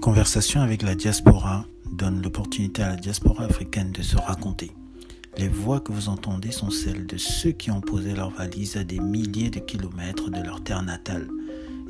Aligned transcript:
Conversation 0.00 0.60
avec 0.60 0.82
la 0.82 0.94
diaspora 0.94 1.66
donne 1.90 2.22
l'opportunité 2.22 2.82
à 2.84 2.90
la 2.90 2.96
diaspora 2.96 3.44
africaine 3.44 3.90
de 3.90 4.02
se 4.02 4.16
raconter. 4.16 4.70
Les 5.36 5.48
voix 5.48 5.80
que 5.80 5.92
vous 5.92 6.08
entendez 6.08 6.52
sont 6.52 6.70
celles 6.70 7.04
de 7.04 7.16
ceux 7.16 7.50
qui 7.50 7.72
ont 7.72 7.80
posé 7.80 8.14
leurs 8.14 8.30
valises 8.30 8.76
à 8.76 8.84
des 8.84 9.00
milliers 9.00 9.50
de 9.50 9.58
kilomètres 9.58 10.30
de 10.30 10.40
leur 10.40 10.62
terre 10.62 10.82
natale. 10.82 11.28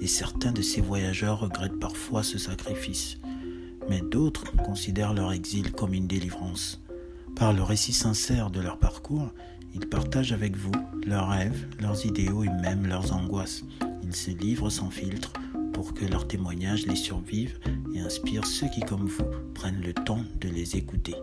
Et 0.00 0.06
certains 0.06 0.52
de 0.52 0.62
ces 0.62 0.80
voyageurs 0.80 1.40
regrettent 1.40 1.78
parfois 1.78 2.22
ce 2.22 2.38
sacrifice. 2.38 3.18
Mais 3.90 4.00
d'autres 4.00 4.56
considèrent 4.56 5.14
leur 5.14 5.32
exil 5.32 5.72
comme 5.72 5.92
une 5.92 6.06
délivrance. 6.06 6.80
Par 7.36 7.52
le 7.52 7.62
récit 7.62 7.92
sincère 7.92 8.50
de 8.50 8.60
leur 8.60 8.78
parcours, 8.78 9.28
ils 9.74 9.86
partagent 9.86 10.32
avec 10.32 10.56
vous 10.56 10.72
leurs 11.06 11.28
rêves, 11.28 11.66
leurs 11.78 12.06
idéaux 12.06 12.42
et 12.42 12.62
même 12.62 12.86
leurs 12.86 13.12
angoisses. 13.12 13.64
Ils 14.02 14.16
se 14.16 14.30
livrent 14.30 14.70
sans 14.70 14.90
filtre 14.90 15.32
pour 15.78 15.94
que 15.94 16.04
leurs 16.04 16.26
témoignages 16.26 16.86
les 16.86 16.96
survivent 16.96 17.60
et 17.94 18.00
inspirent 18.00 18.44
ceux 18.44 18.68
qui, 18.68 18.80
comme 18.80 19.06
vous, 19.06 19.30
prennent 19.54 19.80
le 19.80 19.94
temps 19.94 20.24
de 20.40 20.48
les 20.48 20.74
écouter. 20.74 21.14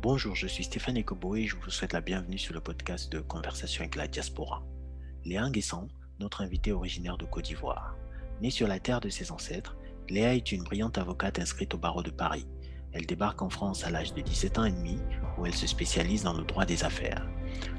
Bonjour, 0.00 0.34
je 0.34 0.46
suis 0.46 0.64
Stéphane 0.64 0.96
Ekobo 0.96 1.36
et 1.36 1.44
je 1.44 1.54
vous 1.56 1.68
souhaite 1.68 1.92
la 1.92 2.00
bienvenue 2.00 2.38
sur 2.38 2.54
le 2.54 2.62
podcast 2.62 3.12
de 3.12 3.20
Conversation 3.20 3.82
avec 3.82 3.96
la 3.96 4.08
diaspora. 4.08 4.64
Léa 5.26 5.46
Nguessan, 5.50 5.86
notre 6.18 6.40
invité 6.40 6.72
originaire 6.72 7.18
de 7.18 7.26
Côte 7.26 7.44
d'Ivoire. 7.44 7.94
Née 8.40 8.48
sur 8.48 8.66
la 8.66 8.80
terre 8.80 9.00
de 9.00 9.10
ses 9.10 9.32
ancêtres, 9.32 9.76
Léa 10.08 10.34
est 10.34 10.50
une 10.50 10.64
brillante 10.64 10.96
avocate 10.96 11.38
inscrite 11.38 11.74
au 11.74 11.78
barreau 11.78 12.02
de 12.02 12.10
Paris. 12.10 12.46
Elle 12.92 13.06
débarque 13.06 13.40
en 13.40 13.48
France 13.48 13.86
à 13.86 13.90
l'âge 13.90 14.12
de 14.12 14.20
17 14.20 14.58
ans 14.58 14.64
et 14.64 14.70
demi, 14.70 14.98
où 15.38 15.46
elle 15.46 15.54
se 15.54 15.66
spécialise 15.66 16.24
dans 16.24 16.34
le 16.34 16.44
droit 16.44 16.66
des 16.66 16.84
affaires. 16.84 17.26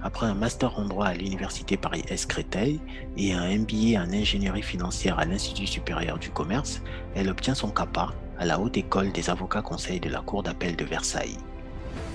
Après 0.02 0.26
un 0.26 0.34
master 0.34 0.78
en 0.80 0.86
droit 0.86 1.06
à 1.06 1.14
l'université 1.14 1.78
Paris-Est 1.78 2.26
Créteil 2.26 2.80
et 3.16 3.34
un 3.34 3.58
MBA 3.58 4.00
en 4.00 4.12
ingénierie 4.12 4.64
financière 4.64 5.20
à 5.20 5.26
l'Institut 5.26 5.68
supérieur 5.68 6.18
du 6.18 6.30
commerce, 6.30 6.82
elle 7.16 7.30
obtient 7.30 7.56
son 7.56 7.70
CAPA 7.70 8.14
à 8.40 8.46
la 8.46 8.60
Haute 8.60 8.78
École 8.78 9.12
des 9.12 9.30
avocats 9.30 9.62
conseils 9.62 10.00
de 10.00 10.10
la 10.10 10.22
Cour 10.22 10.44
d'appel 10.44 10.76
de 10.76 10.86
Versailles. 10.86 11.38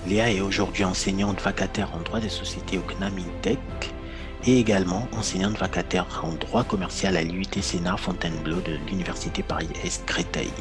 Léa 0.07 0.31
est 0.31 0.41
aujourd'hui 0.41 0.83
enseignante 0.83 1.41
vacataire 1.41 1.93
en 1.95 2.01
droit 2.01 2.19
des 2.19 2.29
sociétés 2.29 2.77
au 2.77 2.81
CNAM 2.81 3.17
INTEC 3.17 3.59
et 4.45 4.59
également 4.59 5.07
enseignante 5.13 5.57
vacataire 5.57 6.05
en 6.23 6.33
droit 6.33 6.63
commercial 6.63 7.17
à 7.17 7.23
l'UIT 7.23 7.61
Sénat 7.61 7.97
Fontainebleau 7.97 8.61
de 8.61 8.77
l'Université 8.87 9.43
Paris-Est 9.43 10.05
Créteil. 10.05 10.51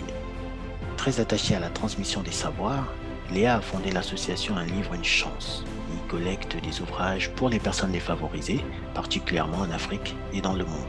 Très 0.98 1.20
attachée 1.20 1.54
à 1.54 1.60
la 1.60 1.70
transmission 1.70 2.22
des 2.22 2.32
savoirs, 2.32 2.92
Léa 3.30 3.56
a 3.56 3.60
fondé 3.60 3.92
l'association 3.92 4.56
Un 4.56 4.66
livre, 4.66 4.94
une 4.94 5.04
chance. 5.04 5.64
Il 5.92 6.08
collecte 6.08 6.56
des 6.60 6.80
ouvrages 6.80 7.30
pour 7.30 7.48
les 7.48 7.60
personnes 7.60 7.92
défavorisées, 7.92 8.64
particulièrement 8.94 9.58
en 9.58 9.70
Afrique 9.70 10.16
et 10.32 10.40
dans 10.40 10.54
le 10.54 10.64
monde. 10.64 10.88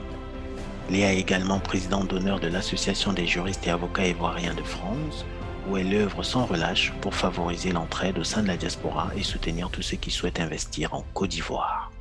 Léa 0.89 1.13
est 1.13 1.19
également 1.19 1.59
présidente 1.59 2.07
d'honneur 2.07 2.39
de 2.39 2.47
l'Association 2.47 3.13
des 3.13 3.27
juristes 3.27 3.67
et 3.67 3.69
avocats 3.69 4.07
ivoiriens 4.07 4.55
de 4.55 4.63
France, 4.63 5.25
où 5.69 5.77
elle 5.77 5.93
œuvre 5.93 6.23
sans 6.23 6.45
relâche 6.45 6.91
pour 7.01 7.13
favoriser 7.13 7.71
l'entraide 7.71 8.17
au 8.17 8.23
sein 8.23 8.41
de 8.41 8.47
la 8.47 8.57
diaspora 8.57 9.11
et 9.15 9.21
soutenir 9.21 9.69
tous 9.69 9.83
ceux 9.83 9.97
qui 9.97 10.09
souhaitent 10.09 10.39
investir 10.39 10.95
en 10.95 11.05
Côte 11.13 11.29
d'Ivoire. 11.29 11.91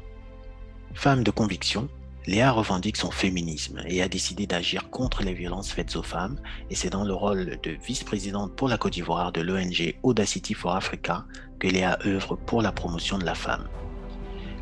Femme 0.95 1.23
de 1.23 1.31
conviction, 1.31 1.89
Léa 2.29 2.53
revendique 2.53 2.99
son 2.99 3.11
féminisme 3.11 3.81
et 3.87 4.03
a 4.03 4.09
décidé 4.09 4.47
d'agir 4.47 4.91
contre 4.91 5.23
les 5.23 5.33
violences 5.33 5.73
faites 5.73 5.97
aux 5.97 6.03
femmes 6.03 6.39
et 6.69 6.75
c'est 6.75 6.91
dans 6.91 7.05
le 7.05 7.15
rôle 7.15 7.59
de 7.63 7.71
vice-présidente 7.71 8.55
pour 8.55 8.69
la 8.69 8.77
Côte 8.77 8.93
d'Ivoire 8.93 9.33
de 9.33 9.41
l'ONG 9.41 9.95
Audacity 10.03 10.53
for 10.53 10.77
Africa 10.77 11.25
que 11.59 11.69
Léa 11.69 11.99
œuvre 12.05 12.37
pour 12.37 12.61
la 12.61 12.71
promotion 12.71 13.17
de 13.17 13.25
la 13.25 13.35
femme. 13.35 13.67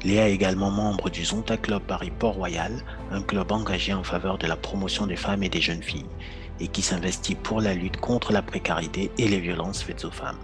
Léa 0.04 0.28
est 0.28 0.34
également 0.34 0.70
membre 0.70 1.10
du 1.10 1.24
Zonta 1.24 1.56
Club 1.56 1.82
Paris 1.82 2.12
Port-Royal, 2.16 2.72
un 3.10 3.22
club 3.22 3.50
engagé 3.50 3.92
en 3.92 4.04
faveur 4.04 4.38
de 4.38 4.46
la 4.46 4.54
promotion 4.54 5.08
des 5.08 5.16
femmes 5.16 5.42
et 5.42 5.48
des 5.48 5.60
jeunes 5.60 5.82
filles 5.82 6.06
et 6.60 6.68
qui 6.68 6.82
s'investit 6.82 7.34
pour 7.34 7.60
la 7.60 7.74
lutte 7.74 7.96
contre 7.96 8.32
la 8.32 8.42
précarité 8.42 9.10
et 9.18 9.26
les 9.26 9.40
violences 9.40 9.82
faites 9.82 10.04
aux 10.04 10.12
femmes 10.12 10.38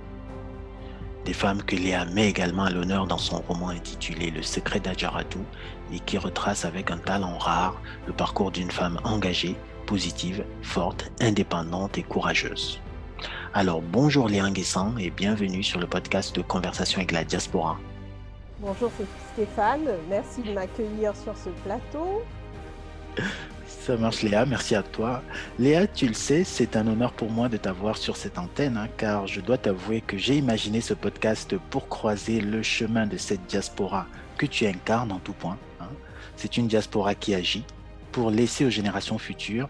des 1.24 1.32
femmes 1.32 1.62
que 1.62 1.76
Léa 1.76 2.04
met 2.06 2.28
également 2.28 2.64
à 2.64 2.70
l'honneur 2.70 3.06
dans 3.06 3.18
son 3.18 3.40
roman 3.40 3.68
intitulé 3.68 4.30
Le 4.30 4.42
secret 4.42 4.80
d'Adjaratou 4.80 5.44
et 5.92 6.00
qui 6.00 6.18
retrace 6.18 6.64
avec 6.64 6.90
un 6.90 6.98
talent 6.98 7.38
rare 7.38 7.80
le 8.06 8.12
parcours 8.12 8.50
d'une 8.50 8.70
femme 8.70 8.98
engagée, 9.04 9.56
positive, 9.86 10.44
forte, 10.62 11.10
indépendante 11.20 11.98
et 11.98 12.02
courageuse. 12.02 12.80
Alors 13.54 13.82
bonjour 13.82 14.28
Léa 14.28 14.48
Nguessan 14.48 14.96
et 14.98 15.10
bienvenue 15.10 15.62
sur 15.62 15.78
le 15.78 15.86
podcast 15.86 16.34
de 16.34 16.42
Conversation 16.42 16.98
avec 16.98 17.12
la 17.12 17.24
diaspora. 17.24 17.78
Bonjour 18.60 18.90
Stéphane, 19.32 19.88
merci 20.08 20.42
de 20.42 20.52
m'accueillir 20.52 21.14
sur 21.16 21.36
ce 21.36 21.50
plateau. 21.64 22.22
Ça 23.80 23.96
marche 23.96 24.22
Léa, 24.22 24.46
merci 24.46 24.76
à 24.76 24.82
toi. 24.84 25.22
Léa, 25.58 25.88
tu 25.88 26.06
le 26.06 26.14
sais, 26.14 26.44
c'est 26.44 26.76
un 26.76 26.86
honneur 26.86 27.12
pour 27.12 27.30
moi 27.30 27.48
de 27.48 27.56
t'avoir 27.56 27.96
sur 27.96 28.16
cette 28.16 28.38
antenne, 28.38 28.76
hein, 28.76 28.86
car 28.96 29.26
je 29.26 29.40
dois 29.40 29.58
t'avouer 29.58 30.00
que 30.00 30.16
j'ai 30.16 30.36
imaginé 30.36 30.80
ce 30.80 30.94
podcast 30.94 31.56
pour 31.70 31.88
croiser 31.88 32.40
le 32.40 32.62
chemin 32.62 33.08
de 33.08 33.16
cette 33.16 33.44
diaspora 33.46 34.06
que 34.38 34.46
tu 34.46 34.66
incarnes 34.66 35.10
en 35.10 35.18
tout 35.18 35.32
point. 35.32 35.58
Hein. 35.80 35.88
C'est 36.36 36.56
une 36.56 36.68
diaspora 36.68 37.16
qui 37.16 37.34
agit 37.34 37.64
pour 38.12 38.30
laisser 38.30 38.64
aux 38.64 38.70
générations 38.70 39.18
futures 39.18 39.68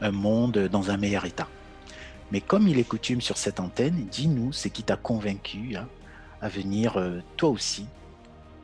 un 0.00 0.12
monde 0.12 0.68
dans 0.70 0.90
un 0.92 0.96
meilleur 0.96 1.24
état. 1.24 1.48
Mais 2.30 2.40
comme 2.40 2.68
il 2.68 2.78
est 2.78 2.84
coutume 2.84 3.20
sur 3.20 3.38
cette 3.38 3.58
antenne, 3.58 4.06
dis-nous 4.10 4.52
ce 4.52 4.68
qui 4.68 4.84
t'a 4.84 4.96
convaincu 4.96 5.74
hein, 5.74 5.88
à 6.40 6.48
venir, 6.48 6.96
euh, 6.96 7.20
toi 7.36 7.48
aussi, 7.48 7.86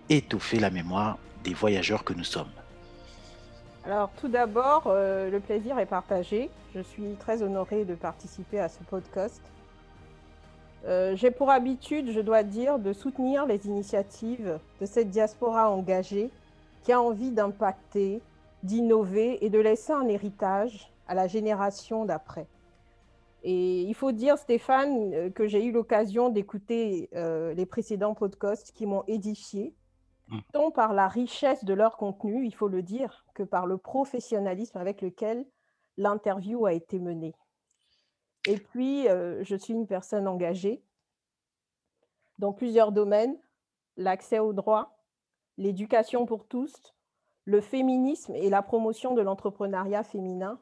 étoffer 0.09 0.61
la 0.61 0.71
mémoire 0.71 1.19
des 1.43 1.53
voyageurs 1.53 2.05
que 2.05 2.13
nous 2.13 2.25
sommes. 2.25 2.47
Alors 3.87 4.11
tout 4.21 4.27
d'abord, 4.27 4.89
euh, 4.89 5.31
le 5.31 5.39
plaisir 5.39 5.79
est 5.79 5.87
partagé. 5.87 6.51
Je 6.75 6.81
suis 6.81 7.15
très 7.21 7.45
honorée 7.45 7.85
de 7.85 7.95
participer 7.95 8.59
à 8.59 8.69
ce 8.69 8.83
podcast. 8.83 9.41
Euh, 10.87 11.15
j'ai 11.15 11.31
pour 11.31 11.51
habitude, 11.51 12.11
je 12.11 12.19
dois 12.19 12.43
dire, 12.43 12.81
de 12.81 12.93
soutenir 12.93 13.47
les 13.47 13.69
initiatives 13.69 14.59
de 14.81 14.87
cette 14.87 15.11
diaspora 15.11 15.71
engagée 15.71 16.31
qui 16.83 16.91
a 16.91 17.01
envie 17.01 17.31
d'impacter, 17.31 18.21
d'innover 18.65 19.45
et 19.45 19.51
de 19.51 19.61
laisser 19.61 19.93
un 19.93 20.09
héritage 20.09 20.91
à 21.07 21.15
la 21.15 21.29
génération 21.29 22.05
d'après. 22.05 22.49
Et 23.45 23.83
il 23.83 23.95
faut 23.95 24.11
dire, 24.11 24.37
Stéphane, 24.37 25.15
euh, 25.15 25.31
que 25.31 25.47
j'ai 25.47 25.65
eu 25.65 25.71
l'occasion 25.71 26.29
d'écouter 26.29 27.09
les 27.13 27.67
précédents 27.67 28.15
podcasts 28.15 28.73
qui 28.73 28.85
m'ont 28.85 29.05
édifié, 29.07 29.73
Mm. 29.86 29.86
Tant 30.53 30.71
par 30.71 30.93
la 30.93 31.09
richesse 31.09 31.65
de 31.65 31.75
leur 31.75 31.97
contenu, 31.97 32.45
il 32.45 32.55
faut 32.55 32.69
le 32.69 32.83
dire, 32.83 33.25
que 33.35 33.43
par 33.43 33.67
le 33.67 33.79
professionnalisme 33.79 34.79
avec 34.79 35.01
lequel 35.01 35.47
l'interview 35.97 36.67
a 36.67 36.73
été 36.73 36.99
menée. 36.99 37.35
Et 38.47 38.59
puis, 38.59 39.09
euh, 39.09 39.43
je 39.43 39.57
suis 39.57 39.75
une 39.75 39.87
personne 39.87 40.29
engagée 40.29 40.83
dans 42.39 42.53
plusieurs 42.53 42.93
domaines, 42.93 43.37
l'accès 43.97 44.39
au 44.39 44.53
droit, 44.53 44.99
l'éducation 45.57 46.27
pour 46.27 46.47
tous, 46.47 46.95
le 47.45 47.61
féminisme 47.61 48.35
et 48.35 48.51
la 48.51 48.63
promotion 48.63 49.15
de 49.15 49.23
l'entrepreneuriat 49.23 50.03
féminin. 50.03 50.61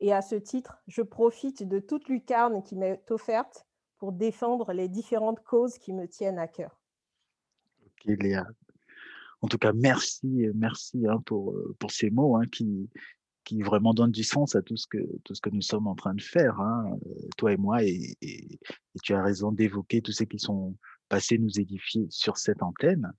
Et 0.00 0.12
à 0.12 0.22
ce 0.22 0.36
titre, 0.36 0.78
je 0.86 1.02
profite 1.02 1.62
de 1.62 1.80
toute 1.80 2.08
lucarne 2.08 2.62
qui 2.62 2.76
m'est 2.76 3.10
offerte 3.10 3.66
pour 3.98 4.12
défendre 4.12 4.72
les 4.72 4.88
différentes 4.88 5.42
causes 5.42 5.78
qui 5.78 5.92
me 5.92 6.06
tiennent 6.06 6.38
à 6.38 6.46
cœur. 6.46 6.78
Ok, 7.84 8.04
Léa, 8.04 8.46
en 9.42 9.48
tout 9.48 9.58
cas, 9.58 9.72
merci, 9.72 10.46
merci 10.54 11.06
hein, 11.06 11.20
pour, 11.26 11.52
euh, 11.52 11.76
pour 11.78 11.90
ces 11.90 12.10
mots 12.10 12.36
hein, 12.36 12.46
qui, 12.50 12.88
qui 13.44 13.62
vraiment 13.62 13.94
donnent 13.94 14.12
du 14.12 14.24
sens 14.24 14.56
à 14.56 14.62
tout 14.62 14.76
ce 14.76 14.86
que, 14.86 14.98
tout 15.24 15.34
ce 15.34 15.40
que 15.40 15.50
nous 15.50 15.62
sommes 15.62 15.86
en 15.86 15.94
train 15.94 16.14
de 16.14 16.22
faire, 16.22 16.58
hein, 16.60 16.84
euh, 17.06 17.28
toi 17.36 17.52
et 17.52 17.56
moi. 17.56 17.82
Et, 17.82 18.16
tu 19.02 19.14
as 19.14 19.22
raison 19.22 19.52
d'évoquer 19.52 20.00
tous 20.00 20.12
ceux 20.12 20.24
qui 20.24 20.38
sont 20.38 20.76
passés 21.08 21.38
nous 21.38 21.60
édifier 21.60 22.06
sur 22.10 22.38
cette 22.38 22.62
antenne. 22.62 23.12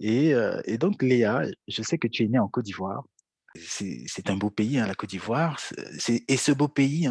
Et, 0.00 0.34
euh, 0.34 0.60
et 0.64 0.78
donc, 0.78 1.02
Léa, 1.02 1.42
je 1.68 1.82
sais 1.82 1.98
que 1.98 2.08
tu 2.08 2.24
es 2.24 2.28
née 2.28 2.38
en 2.38 2.48
Côte 2.48 2.64
d'Ivoire. 2.64 3.06
C'est 3.54 4.28
un 4.28 4.36
beau 4.36 4.50
pays, 4.50 4.74
la 4.74 4.94
Côte 4.94 5.10
d'Ivoire. 5.10 5.58
Et 6.28 6.36
ce 6.36 6.52
beau 6.52 6.68
pays, 6.68 7.08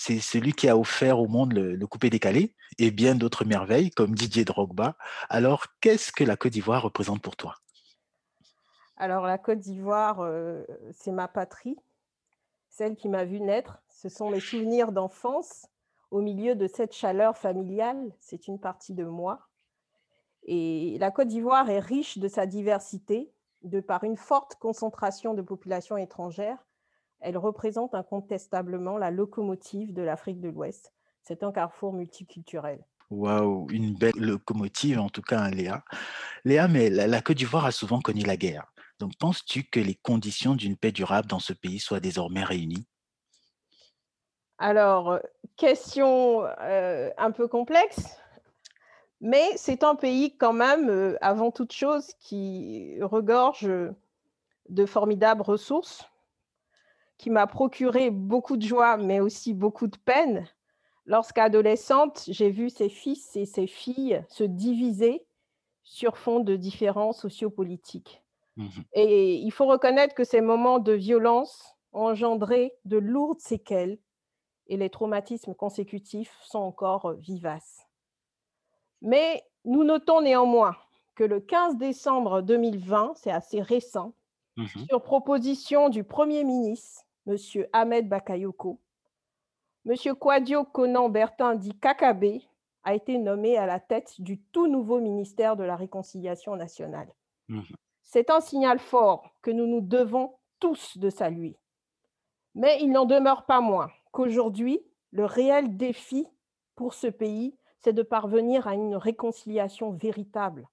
c'est 0.00 0.18
celui 0.18 0.54
qui 0.54 0.66
a 0.66 0.78
offert 0.78 1.18
au 1.18 1.28
monde 1.28 1.52
le, 1.52 1.86
coupé 1.86 2.08
décalé 2.08 2.54
et 2.78 2.90
bien 2.90 3.14
d'autres 3.14 3.44
merveilles 3.44 3.90
comme 3.90 4.14
Didier 4.14 4.46
Drogba. 4.46 4.96
Alors, 5.28 5.66
qu'est-ce 5.82 6.10
que 6.10 6.24
la 6.24 6.38
Côte 6.38 6.52
d'Ivoire 6.52 6.82
représente 6.82 7.20
pour 7.20 7.36
toi? 7.36 7.56
Alors, 8.96 9.26
la 9.26 9.36
Côte 9.36 9.58
d'Ivoire, 9.58 10.20
euh, 10.20 10.64
c'est 10.92 11.12
ma 11.12 11.28
patrie, 11.28 11.76
celle 12.70 12.96
qui 12.96 13.10
m'a 13.10 13.26
vu 13.26 13.42
naître. 13.42 13.82
Ce 13.90 14.08
sont 14.08 14.30
mes 14.30 14.40
souvenirs 14.40 14.90
d'enfance 14.92 15.66
au 16.10 16.22
milieu 16.22 16.54
de 16.54 16.66
cette 16.66 16.94
chaleur 16.94 17.36
familiale. 17.36 18.10
C'est 18.20 18.48
une 18.48 18.58
partie 18.58 18.94
de 18.94 19.04
moi. 19.04 19.48
Et 20.44 20.96
la 20.98 21.10
Côte 21.10 21.28
d'Ivoire 21.28 21.68
est 21.68 21.78
riche 21.78 22.16
de 22.16 22.28
sa 22.28 22.46
diversité, 22.46 23.30
de 23.64 23.80
par 23.80 24.04
une 24.04 24.16
forte 24.16 24.54
concentration 24.54 25.34
de 25.34 25.42
populations 25.42 25.98
étrangères 25.98 26.64
elle 27.20 27.38
représente 27.38 27.94
incontestablement 27.94 28.98
la 28.98 29.10
locomotive 29.10 29.92
de 29.92 30.02
l'Afrique 30.02 30.40
de 30.40 30.48
l'Ouest. 30.48 30.92
C'est 31.22 31.42
un 31.42 31.52
carrefour 31.52 31.92
multiculturel. 31.92 32.84
Waouh, 33.10 33.66
une 33.70 33.94
belle 33.94 34.16
locomotive 34.16 35.00
en 35.00 35.08
tout 35.08 35.22
cas, 35.22 35.40
hein, 35.40 35.50
Léa. 35.50 35.82
Léa, 36.44 36.68
mais 36.68 36.90
la, 36.90 37.20
Côte 37.20 37.36
d'Ivoire 37.36 37.66
a 37.66 37.72
souvent 37.72 38.00
connu 38.00 38.22
la 38.22 38.36
guerre. 38.36 38.72
Donc, 39.00 39.16
penses-tu 39.18 39.64
que 39.64 39.80
les 39.80 39.94
conditions 39.94 40.54
d'une 40.54 40.76
paix 40.76 40.92
durable 40.92 41.28
dans 41.28 41.40
ce 41.40 41.52
pays 41.52 41.80
soient 41.80 42.00
désormais 42.00 42.44
réunies? 42.44 42.86
Alors, 44.58 45.12
euh, 45.12 45.18
question 45.56 46.44
euh, 46.60 47.10
un 47.16 47.30
peu 47.30 47.48
complexe, 47.48 48.18
mais 49.20 49.56
c'est 49.56 49.82
un 49.84 49.94
pays 49.94 50.36
quand 50.36 50.52
même, 50.52 50.88
euh, 50.90 51.16
avant 51.22 51.50
toute 51.50 51.72
chose, 51.72 52.12
qui 52.20 52.98
regorge 53.00 53.68
de 54.68 54.86
formidables 54.86 55.42
ressources, 55.42 56.10
qui 57.20 57.28
m'a 57.28 57.46
procuré 57.46 58.10
beaucoup 58.10 58.56
de 58.56 58.62
joie, 58.66 58.96
mais 58.96 59.20
aussi 59.20 59.52
beaucoup 59.52 59.88
de 59.88 59.98
peine. 59.98 60.48
Lorsqu'adolescente, 61.04 62.24
j'ai 62.28 62.48
vu 62.50 62.70
ses 62.70 62.88
fils 62.88 63.36
et 63.36 63.44
ses 63.44 63.66
filles 63.66 64.24
se 64.30 64.42
diviser 64.42 65.26
sur 65.82 66.16
fond 66.16 66.40
de 66.40 66.56
différences 66.56 67.20
sociopolitiques. 67.20 68.22
Mhm. 68.56 68.84
Et 68.94 69.34
il 69.36 69.50
faut 69.50 69.66
reconnaître 69.66 70.14
que 70.14 70.24
ces 70.24 70.40
moments 70.40 70.78
de 70.78 70.92
violence 70.92 71.76
ont 71.92 72.06
engendré 72.06 72.72
de 72.86 72.96
lourdes 72.96 73.40
séquelles 73.40 73.98
et 74.68 74.78
les 74.78 74.90
traumatismes 74.90 75.54
consécutifs 75.54 76.38
sont 76.42 76.60
encore 76.60 77.12
vivaces. 77.14 77.86
Mais 79.02 79.42
nous 79.64 79.84
notons 79.84 80.20
néanmoins 80.22 80.76
que 81.14 81.24
le 81.24 81.40
15 81.40 81.76
décembre 81.76 82.40
2020, 82.42 83.12
c'est 83.16 83.30
assez 83.30 83.60
récent, 83.60 84.14
Mhm. 84.56 84.88
sur 84.88 85.02
proposition 85.02 85.88
du 85.88 86.04
Premier 86.04 86.44
ministre, 86.44 87.02
M. 87.30 87.66
Ahmed 87.72 88.08
Bakayoko, 88.08 88.78
M. 89.86 89.94
Kwadio 90.14 90.64
Konan 90.64 91.08
Bertin 91.08 91.54
dit 91.54 91.74
Kakabe 91.78 92.42
a 92.82 92.94
été 92.94 93.18
nommé 93.18 93.56
à 93.56 93.66
la 93.66 93.80
tête 93.80 94.20
du 94.20 94.38
tout 94.38 94.66
nouveau 94.66 95.00
ministère 95.00 95.56
de 95.56 95.64
la 95.64 95.76
Réconciliation 95.76 96.56
nationale. 96.56 97.08
Mhm. 97.48 97.64
C'est 98.02 98.30
un 98.30 98.40
signal 98.40 98.78
fort 98.78 99.34
que 99.42 99.50
nous 99.50 99.66
nous 99.66 99.80
devons 99.80 100.34
tous 100.58 100.98
de 100.98 101.10
saluer. 101.10 101.56
Mais 102.54 102.78
il 102.80 102.90
n'en 102.90 103.04
demeure 103.04 103.46
pas 103.46 103.60
moins 103.60 103.90
qu'aujourd'hui, 104.12 104.80
le 105.12 105.24
réel 105.24 105.76
défi 105.76 106.26
pour 106.74 106.94
ce 106.94 107.06
pays, 107.06 107.56
c'est 107.78 107.92
de 107.92 108.02
parvenir 108.02 108.66
à 108.66 108.74
une 108.74 108.96
réconciliation 108.96 109.92
véritable, 109.92 110.68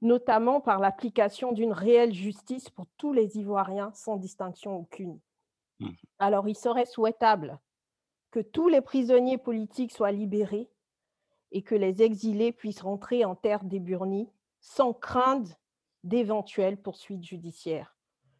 notamment 0.00 0.60
par 0.60 0.78
l'application 0.78 1.52
d'une 1.52 1.72
réelle 1.72 2.14
justice 2.14 2.70
pour 2.70 2.86
tous 2.96 3.12
les 3.12 3.38
Ivoiriens 3.38 3.92
sans 3.94 4.16
distinction 4.16 4.76
aucune. 4.76 5.20
Mhm. 5.80 5.96
Alors 6.18 6.48
il 6.48 6.54
serait 6.56 6.86
souhaitable 6.86 7.58
que 8.30 8.40
tous 8.40 8.68
les 8.68 8.80
prisonniers 8.80 9.38
politiques 9.38 9.92
soient 9.92 10.12
libérés 10.12 10.70
et 11.52 11.62
que 11.62 11.74
les 11.74 12.02
exilés 12.02 12.52
puissent 12.52 12.82
rentrer 12.82 13.24
en 13.24 13.34
terre 13.34 13.64
des 13.64 13.80
Burnies 13.80 14.30
sans 14.60 14.92
crainte 14.92 15.58
d'éventuelles 16.04 16.80
poursuites 16.80 17.24
judiciaires. 17.24 17.96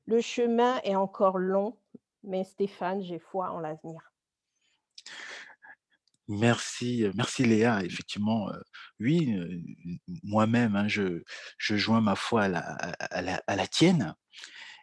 Le 0.06 0.20
chemin 0.20 0.81
est 0.84 0.94
encore 0.94 1.38
long, 1.38 1.76
mais 2.22 2.44
Stéphane, 2.44 3.02
j'ai 3.02 3.19
foi 3.19 3.50
en 3.50 3.58
l'avenir. 3.58 4.12
Merci, 6.28 7.04
euh, 7.04 7.10
merci 7.16 7.44
Léa. 7.44 7.82
Effectivement, 7.82 8.48
euh, 8.50 8.60
oui, 9.00 9.34
euh, 9.37 9.60
moi-même, 10.22 10.76
hein, 10.76 10.87
je, 10.87 11.22
je 11.58 11.76
joins 11.76 12.00
ma 12.00 12.14
foi 12.14 12.42
à 12.42 12.48
la, 12.48 12.60
à- 12.60 12.90
à 13.19 13.22
la, 13.22 13.42
à 13.48 13.56
la 13.56 13.66
tienne. 13.66 14.14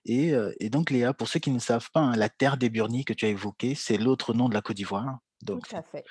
Et, 0.10 0.34
euh, 0.34 0.54
et 0.62 0.70
donc, 0.70 0.90
Léa, 0.90 1.14
pour 1.14 1.28
ceux 1.28 1.40
qui 1.42 1.52
ne 1.52 1.60
savent 1.60 1.90
pas, 1.92 2.00
hein, 2.00 2.16
la 2.16 2.30
terre 2.30 2.58
des 2.58 2.70
Burnies 2.70 3.04
que 3.06 3.12
tu 3.14 3.26
as 3.26 3.30
évoquée, 3.30 3.76
c'est 3.76 3.98
l'autre 3.98 4.34
nom 4.34 4.48
de 4.48 4.54
la 4.54 4.62
Côte 4.62 4.78
d'Ivoire. 4.78 5.20
Tout 5.46 5.60
à 5.76 5.84
fait. 5.84 6.06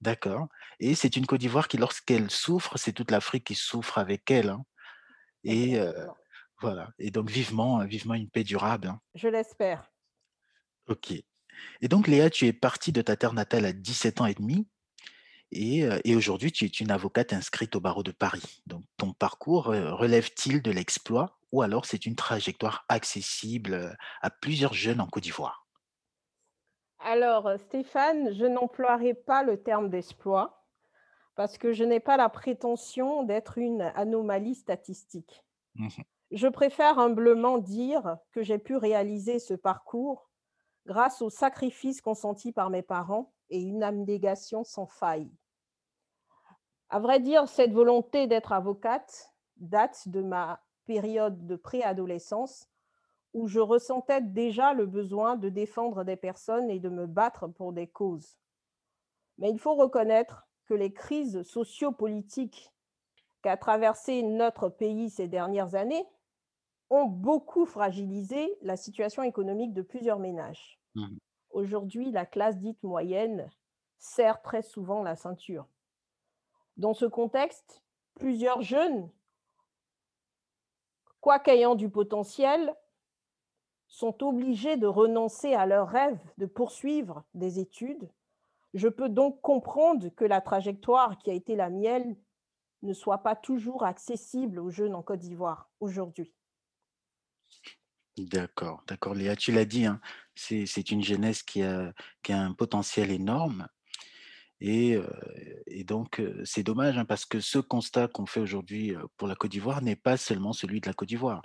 d'accord. 0.00 0.48
Et 0.80 0.94
c'est 0.94 1.16
une 1.16 1.26
Côte 1.26 1.40
d'Ivoire 1.40 1.68
qui, 1.68 1.76
lorsqu'elle 1.76 2.30
souffre, 2.30 2.78
c'est 2.78 2.92
toute 2.94 3.10
l'Afrique 3.10 3.44
qui 3.44 3.54
souffre 3.54 3.98
avec 3.98 4.30
elle. 4.30 4.48
hein. 4.48 4.64
Et 5.44 5.78
euh, 5.78 5.92
voilà. 6.60 6.88
Et 6.98 7.10
donc, 7.10 7.28
vivement, 7.30 7.82
euh, 7.82 7.84
vivement 7.84 8.14
une 8.14 8.30
paix 8.30 8.44
durable. 8.44 8.88
hein. 8.88 9.00
Je 9.14 9.28
l'espère. 9.28 9.90
Ok. 10.88 11.12
Et 11.12 11.88
donc, 11.88 12.08
Léa, 12.08 12.30
tu 12.30 12.46
es 12.46 12.52
partie 12.54 12.92
de 12.92 13.02
ta 13.02 13.14
terre 13.16 13.34
natale 13.34 13.66
à 13.66 13.72
17 13.74 14.22
ans 14.22 14.26
et 14.26 14.34
demi. 14.34 14.66
Et, 15.52 15.86
et 16.04 16.16
aujourd'hui, 16.16 16.50
tu 16.50 16.64
es 16.64 16.68
une 16.68 16.90
avocate 16.90 17.32
inscrite 17.32 17.76
au 17.76 17.80
barreau 17.80 18.02
de 18.02 18.10
Paris. 18.10 18.62
Donc, 18.66 18.82
ton 18.96 19.12
parcours 19.12 19.66
relève-t-il 19.66 20.62
de 20.62 20.72
l'exploit? 20.72 21.38
Ou 21.54 21.62
alors 21.62 21.86
c'est 21.86 22.04
une 22.04 22.16
trajectoire 22.16 22.84
accessible 22.88 23.96
à 24.20 24.28
plusieurs 24.28 24.74
jeunes 24.74 25.00
en 25.00 25.06
Côte 25.06 25.22
d'Ivoire? 25.22 25.68
Alors, 26.98 27.48
Stéphane, 27.60 28.32
je 28.32 28.44
n'emploierai 28.44 29.14
pas 29.14 29.44
le 29.44 29.62
terme 29.62 29.88
d'exploit 29.88 30.66
parce 31.36 31.56
que 31.56 31.72
je 31.72 31.84
n'ai 31.84 32.00
pas 32.00 32.16
la 32.16 32.28
prétention 32.28 33.22
d'être 33.22 33.58
une 33.58 33.82
anomalie 33.94 34.56
statistique. 34.56 35.44
Mhm. 35.76 36.04
Je 36.32 36.48
préfère 36.48 36.98
humblement 36.98 37.58
dire 37.58 38.18
que 38.32 38.42
j'ai 38.42 38.58
pu 38.58 38.74
réaliser 38.74 39.38
ce 39.38 39.54
parcours 39.54 40.30
grâce 40.86 41.22
aux 41.22 41.30
sacrifices 41.30 42.00
consentis 42.00 42.50
par 42.50 42.68
mes 42.68 42.82
parents 42.82 43.32
et 43.48 43.60
une 43.60 43.84
abnégation 43.84 44.64
sans 44.64 44.88
faille. 44.88 45.30
À 46.88 46.98
vrai 46.98 47.20
dire, 47.20 47.46
cette 47.46 47.72
volonté 47.72 48.26
d'être 48.26 48.52
avocate 48.52 49.30
date 49.56 50.08
de 50.08 50.20
ma 50.20 50.60
période 50.84 51.46
de 51.46 51.56
préadolescence 51.56 52.68
où 53.32 53.48
je 53.48 53.60
ressentais 53.60 54.20
déjà 54.20 54.74
le 54.74 54.86
besoin 54.86 55.36
de 55.36 55.48
défendre 55.48 56.04
des 56.04 56.16
personnes 56.16 56.70
et 56.70 56.78
de 56.78 56.88
me 56.88 57.06
battre 57.06 57.48
pour 57.48 57.72
des 57.72 57.88
causes. 57.88 58.38
Mais 59.38 59.50
il 59.50 59.58
faut 59.58 59.74
reconnaître 59.74 60.46
que 60.66 60.74
les 60.74 60.92
crises 60.92 61.42
sociopolitiques 61.42 62.72
qu'a 63.42 63.56
traversé 63.56 64.22
notre 64.22 64.68
pays 64.68 65.10
ces 65.10 65.28
dernières 65.28 65.74
années 65.74 66.06
ont 66.90 67.06
beaucoup 67.06 67.66
fragilisé 67.66 68.56
la 68.62 68.76
situation 68.76 69.22
économique 69.22 69.74
de 69.74 69.82
plusieurs 69.82 70.18
ménages. 70.18 70.80
Mhm. 70.94 71.18
Aujourd'hui, 71.50 72.10
la 72.10 72.26
classe 72.26 72.58
dite 72.58 72.82
moyenne 72.82 73.50
serre 73.98 74.42
très 74.42 74.62
souvent 74.62 75.02
la 75.02 75.16
ceinture. 75.16 75.66
Dans 76.76 76.94
ce 76.94 77.06
contexte, 77.06 77.82
plusieurs 78.14 78.62
jeunes, 78.62 79.10
quoiqu'ayant 81.24 81.74
du 81.74 81.88
potentiel, 81.88 82.76
sont 83.88 84.22
obligés 84.22 84.76
de 84.76 84.86
renoncer 84.86 85.54
à 85.54 85.64
leur 85.64 85.88
rêve 85.88 86.18
de 86.36 86.44
poursuivre 86.44 87.24
des 87.32 87.60
études. 87.60 88.10
Je 88.74 88.88
peux 88.88 89.08
donc 89.08 89.40
comprendre 89.40 90.10
que 90.10 90.26
la 90.26 90.42
trajectoire 90.42 91.16
qui 91.16 91.30
a 91.30 91.32
été 91.32 91.56
la 91.56 91.70
mienne 91.70 92.14
ne 92.82 92.92
soit 92.92 93.22
pas 93.22 93.36
toujours 93.36 93.84
accessible 93.84 94.58
aux 94.58 94.68
jeunes 94.68 94.94
en 94.94 95.02
Côte 95.02 95.20
d'Ivoire 95.20 95.70
aujourd'hui. 95.80 96.34
D'accord, 98.18 98.82
d'accord, 98.86 99.14
Léa, 99.14 99.34
tu 99.34 99.50
l'as 99.50 99.64
dit, 99.64 99.86
hein, 99.86 100.02
c'est 100.34 100.90
une 100.90 101.02
jeunesse 101.02 101.42
qui 101.42 101.62
a 101.62 101.94
un 102.28 102.52
potentiel 102.52 103.10
énorme. 103.10 103.66
Et, 104.60 104.98
et 105.66 105.84
donc, 105.84 106.22
c'est 106.44 106.62
dommage 106.62 106.96
hein, 106.96 107.04
parce 107.04 107.26
que 107.26 107.40
ce 107.40 107.58
constat 107.58 108.08
qu'on 108.08 108.26
fait 108.26 108.40
aujourd'hui 108.40 108.94
pour 109.16 109.28
la 109.28 109.34
Côte 109.34 109.50
d'Ivoire 109.50 109.82
n'est 109.82 109.96
pas 109.96 110.16
seulement 110.16 110.52
celui 110.52 110.80
de 110.80 110.86
la 110.86 110.94
Côte 110.94 111.08
d'Ivoire. 111.08 111.42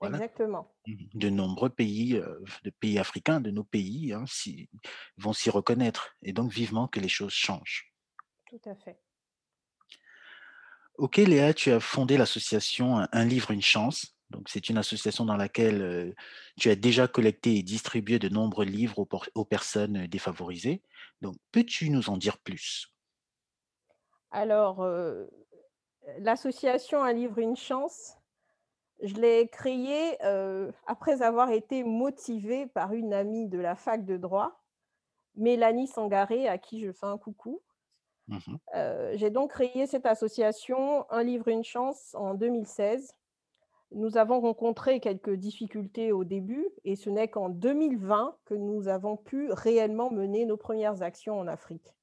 Voilà, 0.00 0.16
Exactement. 0.18 0.74
Mhm. 0.86 1.08
de 1.14 1.28
nombreux 1.30 1.70
pays, 1.70 2.20
de 2.62 2.70
pays 2.70 2.98
africains, 2.98 3.40
de 3.40 3.50
nos 3.50 3.64
pays, 3.64 4.12
hein, 4.12 4.24
vont 5.16 5.32
s'y 5.32 5.50
reconnaître. 5.50 6.14
Et 6.22 6.32
donc, 6.32 6.52
vivement 6.52 6.88
que 6.88 7.00
les 7.00 7.08
choses 7.08 7.32
changent. 7.32 7.92
Tout 8.48 8.60
à 8.68 8.74
fait. 8.76 8.98
Ok, 10.96 11.16
Léa, 11.16 11.54
tu 11.54 11.72
as 11.72 11.80
fondé 11.80 12.16
l'association 12.16 13.04
Un 13.10 13.24
livre, 13.24 13.50
une 13.50 13.62
chance. 13.62 14.16
Donc, 14.30 14.48
c'est 14.48 14.68
une 14.68 14.78
association 14.78 15.24
dans 15.24 15.36
laquelle 15.36 15.82
euh, 15.82 16.12
tu 16.58 16.70
as 16.70 16.76
déjà 16.76 17.08
collecté 17.08 17.56
et 17.56 17.62
distribué 17.62 18.18
de 18.18 18.28
nombreux 18.28 18.64
livres 18.64 19.06
aux 19.34 19.44
personnes 19.44 20.06
défavorisées. 20.06 20.82
Donc, 21.20 21.36
peux-tu 21.52 21.90
nous 21.90 22.10
en 22.10 22.16
dire 22.16 22.38
plus? 22.38 22.92
Alors, 24.30 24.82
euh, 24.82 25.26
l'association 26.18 27.02
Un 27.02 27.12
livre, 27.12 27.38
une 27.38 27.56
chance, 27.56 28.16
je 29.02 29.14
l'ai 29.14 29.48
créée 29.48 30.16
euh, 30.24 30.70
après 30.86 31.22
avoir 31.22 31.50
été 31.50 31.84
motivée 31.84 32.66
par 32.66 32.92
une 32.92 33.12
amie 33.12 33.48
de 33.48 33.58
la 33.58 33.76
fac 33.76 34.04
de 34.04 34.16
droit, 34.16 34.60
Mélanie 35.36 35.88
Sangaré, 35.88 36.48
à 36.48 36.58
qui 36.58 36.80
je 36.80 36.92
fais 36.92 37.06
un 37.06 37.18
coucou. 37.18 37.60
Euh, 38.74 39.12
J'ai 39.16 39.30
donc 39.30 39.50
créé 39.50 39.86
cette 39.86 40.06
association 40.06 41.10
Un 41.10 41.22
livre, 41.22 41.48
une 41.48 41.64
chance 41.64 42.14
en 42.14 42.34
2016. 42.34 43.14
Nous 43.94 44.16
avons 44.16 44.40
rencontré 44.40 45.00
quelques 45.00 45.34
difficultés 45.34 46.10
au 46.12 46.24
début 46.24 46.68
et 46.84 46.96
ce 46.96 47.10
n'est 47.10 47.28
qu'en 47.28 47.48
2020 47.48 48.36
que 48.44 48.54
nous 48.54 48.88
avons 48.88 49.16
pu 49.16 49.50
réellement 49.52 50.10
mener 50.10 50.44
nos 50.46 50.56
premières 50.56 51.02
actions 51.02 51.38
en 51.38 51.46
Afrique. 51.46 51.94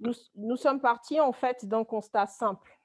Nous, 0.00 0.12
nous 0.36 0.56
sommes 0.56 0.80
partis 0.80 1.20
en 1.20 1.32
fait 1.32 1.64
d'un 1.66 1.84
constat 1.84 2.26
simple. 2.26 2.78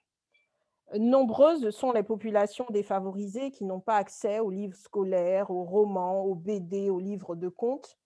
Nombreuses 0.95 1.71
sont 1.71 1.91
les 1.91 2.03
populations 2.03 2.67
défavorisées 2.69 3.51
qui 3.51 3.65
n'ont 3.65 3.79
pas 3.79 3.95
accès 3.95 4.39
aux 4.39 4.51
livres 4.51 4.75
scolaires, 4.77 5.49
aux 5.49 5.63
romans, 5.63 6.23
aux 6.23 6.35
BD, 6.35 6.89
aux 6.89 6.99
livres 6.99 7.35
de 7.35 7.49
contes. 7.49 7.97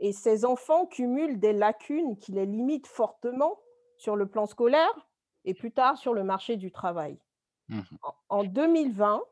Et 0.00 0.12
ces 0.12 0.44
enfants 0.44 0.86
cumulent 0.86 1.38
des 1.38 1.52
lacunes 1.52 2.18
qui 2.18 2.32
les 2.32 2.46
limitent 2.46 2.88
fortement 2.88 3.58
sur 3.96 4.16
le 4.16 4.26
plan 4.28 4.46
scolaire 4.46 5.08
et 5.44 5.54
plus 5.54 5.70
tard 5.72 5.96
sur 5.96 6.12
le 6.12 6.24
marché 6.24 6.56
du 6.56 6.72
travail. 6.72 7.18
En- 8.02 8.38
En 8.40 8.44
2020, 8.44 9.22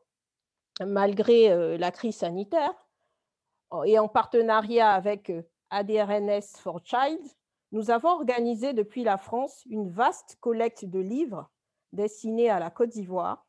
malgré 0.81 1.77
la 1.77 1.91
crise 1.91 2.17
sanitaire, 2.17 2.73
et 3.85 3.97
en 3.99 4.07
partenariat 4.07 4.91
avec 4.91 5.31
ADRNS 5.69 6.57
for 6.57 6.81
Child, 6.83 7.21
nous 7.71 7.89
avons 7.89 8.09
organisé 8.09 8.73
depuis 8.73 9.03
la 9.03 9.17
France 9.17 9.63
une 9.65 9.89
vaste 9.89 10.37
collecte 10.39 10.85
de 10.85 10.99
livres 10.99 11.49
destinés 11.91 12.49
à 12.49 12.59
la 12.59 12.69
Côte 12.69 12.89
d'Ivoire 12.89 13.47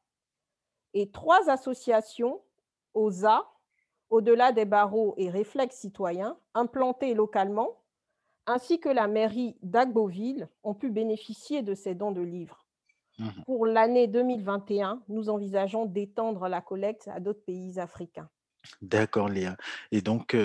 et 0.94 1.10
trois 1.10 1.50
associations, 1.50 2.40
OSA, 2.94 3.50
Au-delà 4.10 4.52
des 4.52 4.64
barreaux 4.64 5.14
et 5.16 5.28
Réflexes 5.28 5.76
citoyens, 5.76 6.38
implantées 6.54 7.14
localement, 7.14 7.82
ainsi 8.46 8.78
que 8.78 8.88
la 8.88 9.08
mairie 9.08 9.56
d'Agboville, 9.62 10.48
ont 10.62 10.74
pu 10.74 10.90
bénéficier 10.90 11.62
de 11.62 11.74
ces 11.74 11.94
dons 11.94 12.12
de 12.12 12.20
livres. 12.20 12.63
Mmh 13.18 13.28
Pour 13.46 13.66
l'année 13.66 14.08
2021, 14.08 15.02
nous 15.08 15.28
envisageons 15.28 15.86
d'étendre 15.86 16.48
la 16.48 16.60
collecte 16.60 17.08
à 17.08 17.20
d'autres 17.20 17.44
pays 17.44 17.78
africains. 17.78 18.28
D'accord, 18.82 19.28
Léa. 19.28 19.56
Et 19.92 20.00
donc, 20.00 20.36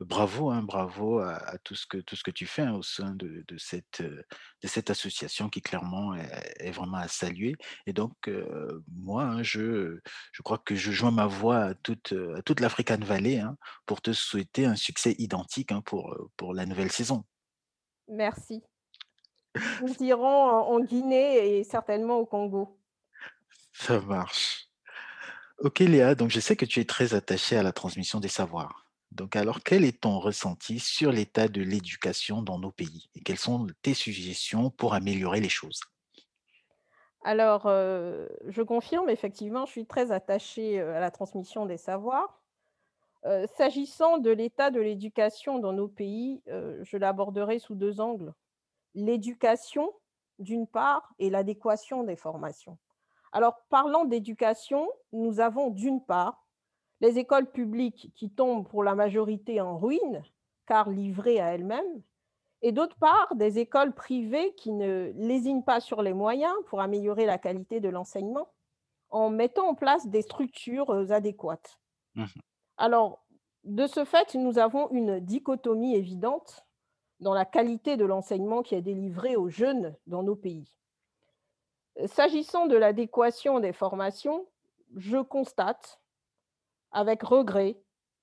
bravo, 0.00 0.50
hein, 0.50 0.62
bravo 0.62 1.18
à, 1.18 1.58
tout, 1.64 1.74
ce 1.74 1.86
que, 1.86 1.98
tout 1.98 2.16
ce 2.16 2.22
que 2.22 2.30
tu 2.30 2.46
fais 2.46 2.62
hein, 2.62 2.74
au 2.74 2.82
sein 2.82 3.14
de, 3.14 3.44
cette, 3.58 4.00
de 4.02 4.68
cette 4.68 4.90
association 4.90 5.48
qui 5.48 5.60
clairement 5.60 6.14
est, 6.14 6.70
vraiment 6.70 6.98
à 6.98 7.08
saluer. 7.08 7.56
Et 7.86 7.92
donc, 7.92 8.30
moi, 8.94 9.24
hein, 9.24 9.42
je, 9.42 9.98
je 10.32 10.42
crois 10.42 10.58
que 10.58 10.74
je 10.74 10.92
joins 10.92 11.10
ma 11.10 11.26
voix 11.26 11.58
à 11.58 11.74
toute, 11.74 12.14
à 12.36 12.42
toute 12.42 12.60
l'African 12.60 12.98
Valley 13.02 13.42
pour 13.86 14.00
te 14.00 14.12
souhaiter 14.12 14.66
un 14.66 14.76
succès 14.76 15.14
identique 15.18 15.72
pour, 15.84 16.16
pour 16.36 16.54
la 16.54 16.64
nouvelle 16.64 16.92
saison. 16.92 17.24
Merci. 18.08 18.62
Nous 19.82 19.94
irons 20.00 20.44
en 20.44 20.80
Guinée 20.80 21.58
et 21.58 21.64
certainement 21.64 22.16
au 22.18 22.26
Congo. 22.26 22.78
Ça 23.72 24.00
marche. 24.00 24.68
Ok 25.58 25.80
Léa, 25.80 26.14
donc 26.14 26.30
je 26.30 26.40
sais 26.40 26.56
que 26.56 26.64
tu 26.64 26.80
es 26.80 26.84
très 26.84 27.14
attachée 27.14 27.56
à 27.56 27.62
la 27.62 27.72
transmission 27.72 28.20
des 28.20 28.28
savoirs. 28.28 28.86
Donc 29.12 29.36
alors, 29.36 29.62
quel 29.62 29.84
est 29.84 30.02
ton 30.02 30.18
ressenti 30.18 30.78
sur 30.78 31.12
l'état 31.12 31.48
de 31.48 31.62
l'éducation 31.62 32.42
dans 32.42 32.58
nos 32.58 32.70
pays 32.70 33.08
et 33.14 33.20
quelles 33.20 33.38
sont 33.38 33.66
tes 33.80 33.94
suggestions 33.94 34.70
pour 34.70 34.92
améliorer 34.94 35.40
les 35.40 35.48
choses? 35.48 35.80
Alors, 37.24 37.62
je 37.66 38.62
confirme, 38.62 39.08
effectivement, 39.08 39.66
je 39.66 39.72
suis 39.72 39.86
très 39.86 40.12
attachée 40.12 40.80
à 40.80 41.00
la 41.00 41.10
transmission 41.10 41.66
des 41.66 41.78
savoirs. 41.78 42.40
S'agissant 43.56 44.18
de 44.18 44.30
l'état 44.30 44.70
de 44.70 44.80
l'éducation 44.80 45.58
dans 45.58 45.72
nos 45.72 45.88
pays, 45.88 46.42
je 46.46 46.96
l'aborderai 46.96 47.58
sous 47.58 47.74
deux 47.74 48.00
angles. 48.00 48.32
L'éducation, 48.96 49.92
d'une 50.40 50.66
part, 50.66 51.14
et 51.20 51.30
l'adéquation 51.30 52.02
des 52.02 52.16
formations. 52.16 52.78
Alors, 53.30 53.62
parlant 53.68 54.04
d'éducation, 54.04 54.88
nous 55.12 55.38
avons 55.38 55.70
d'une 55.70 56.04
part 56.04 56.48
les 57.00 57.18
écoles 57.18 57.50
publiques 57.50 58.10
qui 58.16 58.30
tombent 58.30 58.68
pour 58.68 58.82
la 58.82 58.96
majorité 58.96 59.60
en 59.60 59.78
ruine, 59.78 60.24
car 60.66 60.90
livrées 60.90 61.38
à 61.38 61.54
elles-mêmes, 61.54 62.02
et 62.62 62.72
d'autre 62.72 62.96
part, 62.96 63.34
des 63.36 63.58
écoles 63.58 63.94
privées 63.94 64.54
qui 64.54 64.72
ne 64.72 65.12
lésinent 65.14 65.64
pas 65.64 65.80
sur 65.80 66.02
les 66.02 66.14
moyens 66.14 66.54
pour 66.66 66.80
améliorer 66.80 67.26
la 67.26 67.38
qualité 67.38 67.80
de 67.80 67.88
l'enseignement 67.88 68.48
en 69.10 69.30
mettant 69.30 69.68
en 69.68 69.74
place 69.74 70.08
des 70.08 70.22
structures 70.22 71.12
adéquates. 71.12 71.78
Mmh 72.14 72.24
Alors, 72.76 73.24
de 73.64 73.86
ce 73.86 74.04
fait, 74.04 74.34
nous 74.34 74.58
avons 74.58 74.90
une 74.90 75.20
dichotomie 75.20 75.94
évidente 75.94 76.65
dans 77.20 77.34
la 77.34 77.44
qualité 77.44 77.96
de 77.96 78.04
l'enseignement 78.04 78.62
qui 78.62 78.74
est 78.74 78.82
délivré 78.82 79.36
aux 79.36 79.48
jeunes 79.48 79.94
dans 80.06 80.22
nos 80.22 80.36
pays. 80.36 80.76
S'agissant 82.06 82.66
de 82.66 82.76
l'adéquation 82.76 83.58
des 83.58 83.72
formations, 83.72 84.46
je 84.96 85.18
constate 85.18 86.00
avec 86.92 87.22
regret 87.22 87.78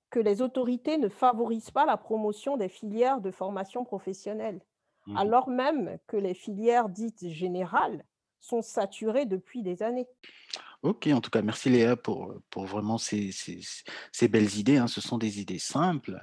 que 0.09 0.19
les 0.19 0.41
autorités 0.41 0.97
ne 0.97 1.09
favorisent 1.09 1.71
pas 1.71 1.85
la 1.85 1.97
promotion 1.97 2.55
des 2.55 2.69
filières 2.69 3.19
de 3.19 3.31
formation 3.31 3.83
professionnelle, 3.83 4.62
mmh 5.07 5.17
alors 5.17 5.50
même 5.50 5.97
que 6.07 6.17
les 6.17 6.35
filières 6.35 6.88
dites 6.88 7.27
générales 7.27 8.05
sont 8.39 8.62
saturées 8.62 9.25
depuis 9.25 9.63
des 9.63 9.81
années. 9.81 10.07
Ok, 10.83 11.07
en 11.07 11.21
tout 11.21 11.29
cas, 11.29 11.41
merci 11.41 11.69
Léa 11.69 11.95
pour, 11.95 12.35
pour 12.50 12.65
vraiment 12.65 12.97
ces, 12.97 13.31
ces, 13.31 14.27
belles 14.27 14.57
idées. 14.57 14.77
Hein. 14.77 14.88
Ce 14.88 15.00
sont 15.00 15.17
des 15.17 15.39
idées 15.39 15.59
simples 15.59 16.21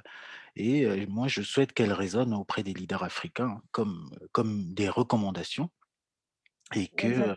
et 0.55 1.05
moi, 1.07 1.27
je 1.27 1.41
souhaite 1.41 1.73
qu'elles 1.73 1.93
résonnent 1.93 2.33
auprès 2.33 2.63
des 2.63 2.73
leaders 2.73 3.03
africains 3.03 3.61
comme, 3.71 4.09
comme 4.31 4.73
des 4.73 4.89
recommandations 4.89 5.69
et 6.75 6.87
que, 6.87 7.35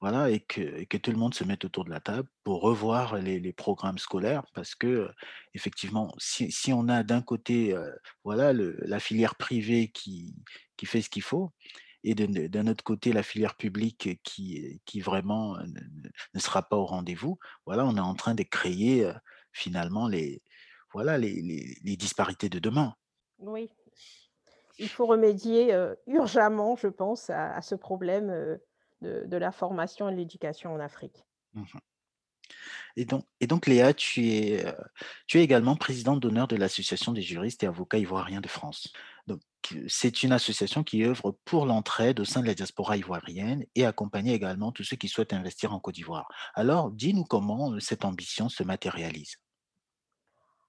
voilà, 0.00 0.30
et 0.30 0.40
que, 0.40 0.84
que 0.84 0.96
tout 0.96 1.10
le 1.10 1.16
monde 1.16 1.34
se 1.34 1.44
mette 1.44 1.64
autour 1.64 1.84
de 1.84 1.90
la 1.90 2.00
table 2.00 2.28
pour 2.44 2.60
revoir 2.60 3.16
les, 3.16 3.52
programmes 3.52 3.98
scolaires 3.98 4.44
parce 4.54 4.74
que, 4.74 5.10
effectivement, 5.54 6.14
si, 6.18 6.50
si 6.52 6.72
on 6.72 6.88
a 6.88 7.02
d'un 7.02 7.22
côté 7.22 7.74
voilà, 8.24 8.52
le, 8.52 8.76
la 8.82 9.00
filière 9.00 9.34
privée 9.36 9.88
qui, 9.88 10.34
qui 10.76 10.86
fait 10.86 11.02
ce 11.02 11.10
qu'il 11.10 11.22
faut, 11.22 11.52
et 12.04 12.14
d'un 12.14 12.66
autre 12.68 12.84
côté 12.84 13.12
la 13.12 13.22
filière 13.22 13.56
publique 13.56 14.20
qui, 14.22 14.80
qui 14.84 15.00
vraiment 15.00 15.56
ne, 15.58 15.80
ne 16.34 16.38
sera 16.38 16.62
pas 16.62 16.76
au 16.76 16.84
rendez-vous, 16.84 17.38
voilà, 17.64 17.84
on 17.84 17.96
est 17.96 18.00
en 18.00 18.14
train 18.14 18.34
de 18.34 18.44
créer 18.44 19.10
finalement 19.52 20.06
les, 20.06 20.42
voilà, 20.96 21.18
les, 21.18 21.42
les, 21.42 21.76
les 21.84 21.96
disparités 21.98 22.48
de 22.48 22.58
demain. 22.58 22.94
Oui, 23.38 23.68
il 24.78 24.88
faut 24.88 25.04
remédier 25.04 25.76
urgemment, 26.06 26.74
je 26.76 26.88
pense, 26.88 27.28
à, 27.28 27.60
ce 27.60 27.74
problème 27.74 28.58
de, 29.02 29.36
la 29.36 29.52
formation 29.52 30.08
et 30.08 30.12
de 30.12 30.16
l'éducation 30.16 30.72
en 30.72 30.80
Afrique. 30.80 31.22
Mmh 31.52 31.64
et 32.96 33.04
donc, 33.04 33.26
et 33.40 33.46
donc, 33.48 33.66
Léa, 33.66 33.92
tu 33.92 34.28
es, 34.28 34.64
tu 35.26 35.38
es 35.38 35.42
également 35.42 35.76
présidente 35.76 36.20
d'honneur 36.20 36.46
de 36.46 36.56
l'Association 36.56 37.12
des 37.12 37.20
juristes 37.20 37.62
et 37.64 37.66
avocats 37.66 37.98
ivoiriens 37.98 38.40
de 38.40 38.48
France. 38.48 38.92
Donc, 39.26 39.40
c'est 39.88 40.22
une 40.22 40.32
association 40.32 40.84
qui 40.84 41.04
œuvre 41.04 41.36
pour 41.44 41.66
l'entraide 41.66 42.20
au 42.20 42.24
sein 42.24 42.40
de 42.40 42.46
la 42.46 42.54
diaspora 42.54 42.96
ivoirienne 42.96 43.66
et 43.74 43.84
accompagne 43.84 44.28
également 44.28 44.70
tous 44.70 44.84
ceux 44.84 44.96
qui 44.96 45.08
souhaitent 45.08 45.32
investir 45.32 45.74
en 45.74 45.80
Côte 45.80 45.96
d'Ivoire. 45.96 46.28
Alors, 46.54 46.90
dis-nous 46.92 47.24
comment 47.24 47.78
cette 47.80 48.04
ambition 48.04 48.48
se 48.48 48.62
matérialise. 48.62 49.36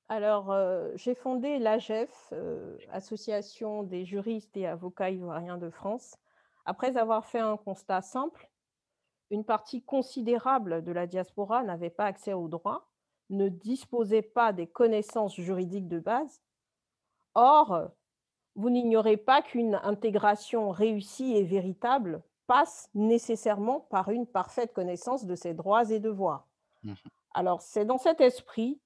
Alors, 0.09 0.55
j'ai 0.95 1.15
fondé 1.15 1.59
l'AGEF, 1.59 2.33
Association 2.91 3.83
des 3.83 4.05
juristes 4.05 4.55
et 4.55 4.65
avocats 4.65 5.09
ivoiriens 5.09 5.57
de 5.57 5.69
France, 5.69 6.17
après 6.65 6.97
avoir 6.97 7.25
fait 7.25 7.39
un 7.39 7.57
constat 7.57 8.01
simple. 8.01 8.49
Une 9.31 9.43
partie 9.43 9.81
considérable 9.81 10.83
de 10.83 10.91
la 10.91 11.07
diaspora 11.07 11.63
n'avait 11.63 11.89
pas 11.89 12.05
accès 12.05 12.33
aux 12.33 12.47
droits, 12.47 12.87
ne 13.29 13.49
disposait 13.49 14.21
pas 14.21 14.53
des 14.53 14.67
connaissances 14.67 15.35
juridiques 15.35 15.89
de 15.89 15.99
base. 15.99 16.41
Or, 17.35 17.89
vous 18.55 18.69
n'ignorez 18.69 19.17
pas 19.17 19.41
qu'une 19.41 19.75
intégration 19.83 20.71
réussie 20.71 21.35
et 21.35 21.43
véritable 21.43 22.23
passe 22.47 22.89
nécessairement 22.95 23.81
par 23.81 24.09
une 24.09 24.25
parfaite 24.25 24.73
connaissance 24.73 25.25
de 25.25 25.35
ses 25.35 25.53
droits 25.53 25.89
et 25.91 25.99
devoirs. 25.99 26.47
Mmh 26.83 26.93
Alors, 27.33 27.61
c'est 27.61 27.85
dans 27.85 27.97
cet 27.97 28.21
esprit 28.21 28.79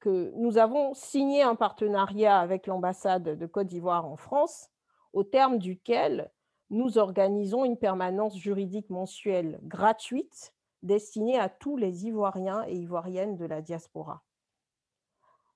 que 0.00 0.32
nous 0.36 0.58
avons 0.58 0.94
signé 0.94 1.42
un 1.42 1.54
partenariat 1.54 2.38
avec 2.38 2.66
l'ambassade 2.66 3.38
de 3.38 3.46
Côte 3.46 3.66
d'Ivoire 3.66 4.06
en 4.06 4.16
France, 4.16 4.70
au 5.12 5.24
terme 5.24 5.58
duquel 5.58 6.30
nous 6.70 6.98
organisons 6.98 7.64
une 7.64 7.76
permanence 7.76 8.36
juridique 8.36 8.90
mensuelle 8.90 9.58
gratuite 9.62 10.54
destinée 10.82 11.38
à 11.38 11.48
tous 11.48 11.76
les 11.76 12.06
Ivoiriens 12.06 12.64
et 12.66 12.76
Ivoiriennes 12.76 13.36
de 13.36 13.44
la 13.44 13.60
diaspora. 13.60 14.22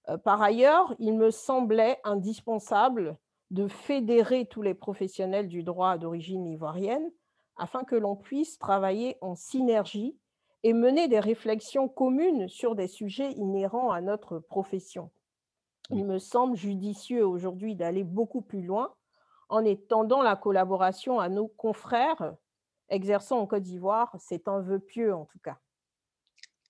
Euh, 0.08 0.18
par 0.18 0.42
ailleurs, 0.42 0.94
il 0.98 1.16
me 1.16 1.30
semblait 1.30 1.98
indispensable 2.04 3.16
de 3.50 3.68
fédérer 3.68 4.46
tous 4.46 4.62
les 4.62 4.74
professionnels 4.74 5.48
du 5.48 5.62
droit 5.62 5.96
d'origine 5.96 6.46
ivoirienne 6.46 7.10
afin 7.56 7.84
que 7.84 7.94
l'on 7.94 8.16
puisse 8.16 8.58
travailler 8.58 9.16
en 9.20 9.34
synergie 9.34 10.18
et 10.64 10.72
mener 10.72 11.08
des 11.08 11.20
réflexions 11.20 11.88
communes 11.88 12.48
sur 12.48 12.74
des 12.74 12.88
sujets 12.88 13.30
inhérents 13.32 13.92
à 13.92 14.00
notre 14.00 14.38
profession. 14.38 15.10
Il 15.90 16.06
me 16.06 16.18
semble 16.18 16.56
judicieux 16.56 17.24
aujourd'hui 17.24 17.76
d'aller 17.76 18.02
beaucoup 18.02 18.40
plus 18.40 18.62
loin 18.62 18.94
en 19.50 19.62
étendant 19.62 20.22
la 20.22 20.36
collaboration 20.36 21.20
à 21.20 21.28
nos 21.28 21.48
confrères 21.48 22.34
exerçant 22.88 23.40
en 23.40 23.46
Côte 23.46 23.62
d'Ivoire. 23.62 24.16
C'est 24.18 24.48
un 24.48 24.60
vœu 24.60 24.78
pieux 24.80 25.14
en 25.14 25.26
tout 25.26 25.38
cas. 25.38 25.58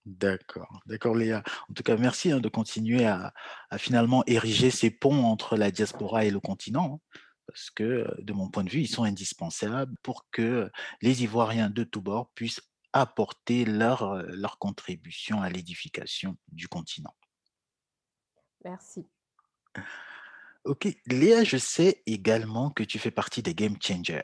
D'accord, 0.05 0.81
d'accord 0.87 1.15
Léa. 1.15 1.45
En 1.71 1.73
tout 1.73 1.85
cas, 1.85 1.97
merci 1.97 2.33
hein, 2.33 2.41
de 2.41 2.49
continuer 2.49 3.07
à, 3.07 3.33
finalement 3.79 4.25
ériger 4.27 4.71
ces 4.71 4.91
ponts 4.91 5.23
entre 5.23 5.57
la 5.57 5.71
diaspora 5.71 6.25
et 6.25 6.31
le 6.31 6.41
continent, 6.41 7.01
hein, 7.01 7.19
parce 7.47 7.71
que 7.71 8.07
de 8.21 8.33
mon 8.33 8.51
point 8.51 8.65
de 8.65 8.71
vue, 8.71 8.81
ils 8.81 8.89
sont 8.89 9.05
indispensables 9.05 9.95
pour 10.03 10.27
que 10.31 10.71
les 11.01 11.23
Ivoiriens 11.23 11.71
de 11.71 11.85
tous 11.85 12.03
bords 12.03 12.31
puissent 12.35 12.61
apporter 12.95 13.65
leur, 13.65 14.23
leur 14.23 14.59
contribution 14.59 15.43
à 15.43 15.51
l'édification 15.51 16.37
du 16.49 16.69
continent. 16.69 17.15
Merci. 18.65 19.05
Ok, 20.65 20.89
Léa, 21.07 21.45
je 21.45 21.59
sais 21.59 22.03
également 22.07 22.71
que 22.71 22.85
tu 22.85 22.99
fais 22.99 23.11
partie 23.11 23.43
des 23.43 23.55
Game 23.55 23.77
Changers 23.83 24.23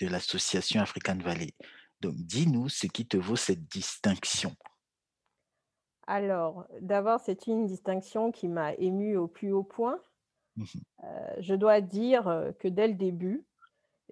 de 0.00 0.08
l'association 0.08 0.82
African 0.82 1.16
Valley. 1.16 1.54
Donc, 2.00 2.14
dis-nous 2.16 2.68
ce 2.68 2.88
qui 2.88 3.06
te 3.06 3.16
vaut 3.16 3.36
cette 3.36 3.66
distinction. 3.68 4.54
Alors, 6.08 6.66
d'abord, 6.80 7.20
c'est 7.20 7.46
une 7.46 7.66
distinction 7.66 8.32
qui 8.32 8.48
m'a 8.48 8.74
émue 8.74 9.16
au 9.16 9.28
plus 9.28 9.52
haut 9.52 9.62
point. 9.62 10.00
Mmh 10.56 10.64
Heu, 11.04 11.06
je 11.40 11.54
dois 11.54 11.80
dire, 11.80 12.52
que 12.58 12.68
dès 12.68 12.88
le 12.88 12.94
début, 12.94 13.46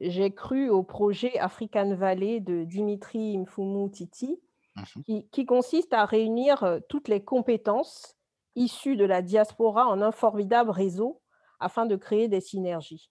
j'ai 0.01 0.33
cru 0.35 0.69
au 0.71 0.83
projet 0.83 1.39
African 1.39 1.95
Valley 1.95 2.41
de 2.41 2.65
Dimitri 2.65 3.39
Mfummu 3.39 3.91
Titi, 3.91 4.41
Mmh 4.77 5.05
qui 5.05 5.29
qui 5.31 5.47
consiste 5.47 5.93
à 5.95 6.05
réunir, 6.07 6.65
heu, 6.65 6.83
toutes 6.89 7.09
les 7.09 7.25
compétences 7.25 8.17
issues 8.57 8.97
de 8.97 9.05
la 9.05 9.23
diaspora 9.23 9.89
en 9.89 10.03
un 10.03 10.13
formidable 10.13 10.71
réseau 10.71 11.23
afin 11.61 11.87
de 11.87 11.97
créer 11.97 12.29
des 12.29 12.41
synergies. 12.41 13.11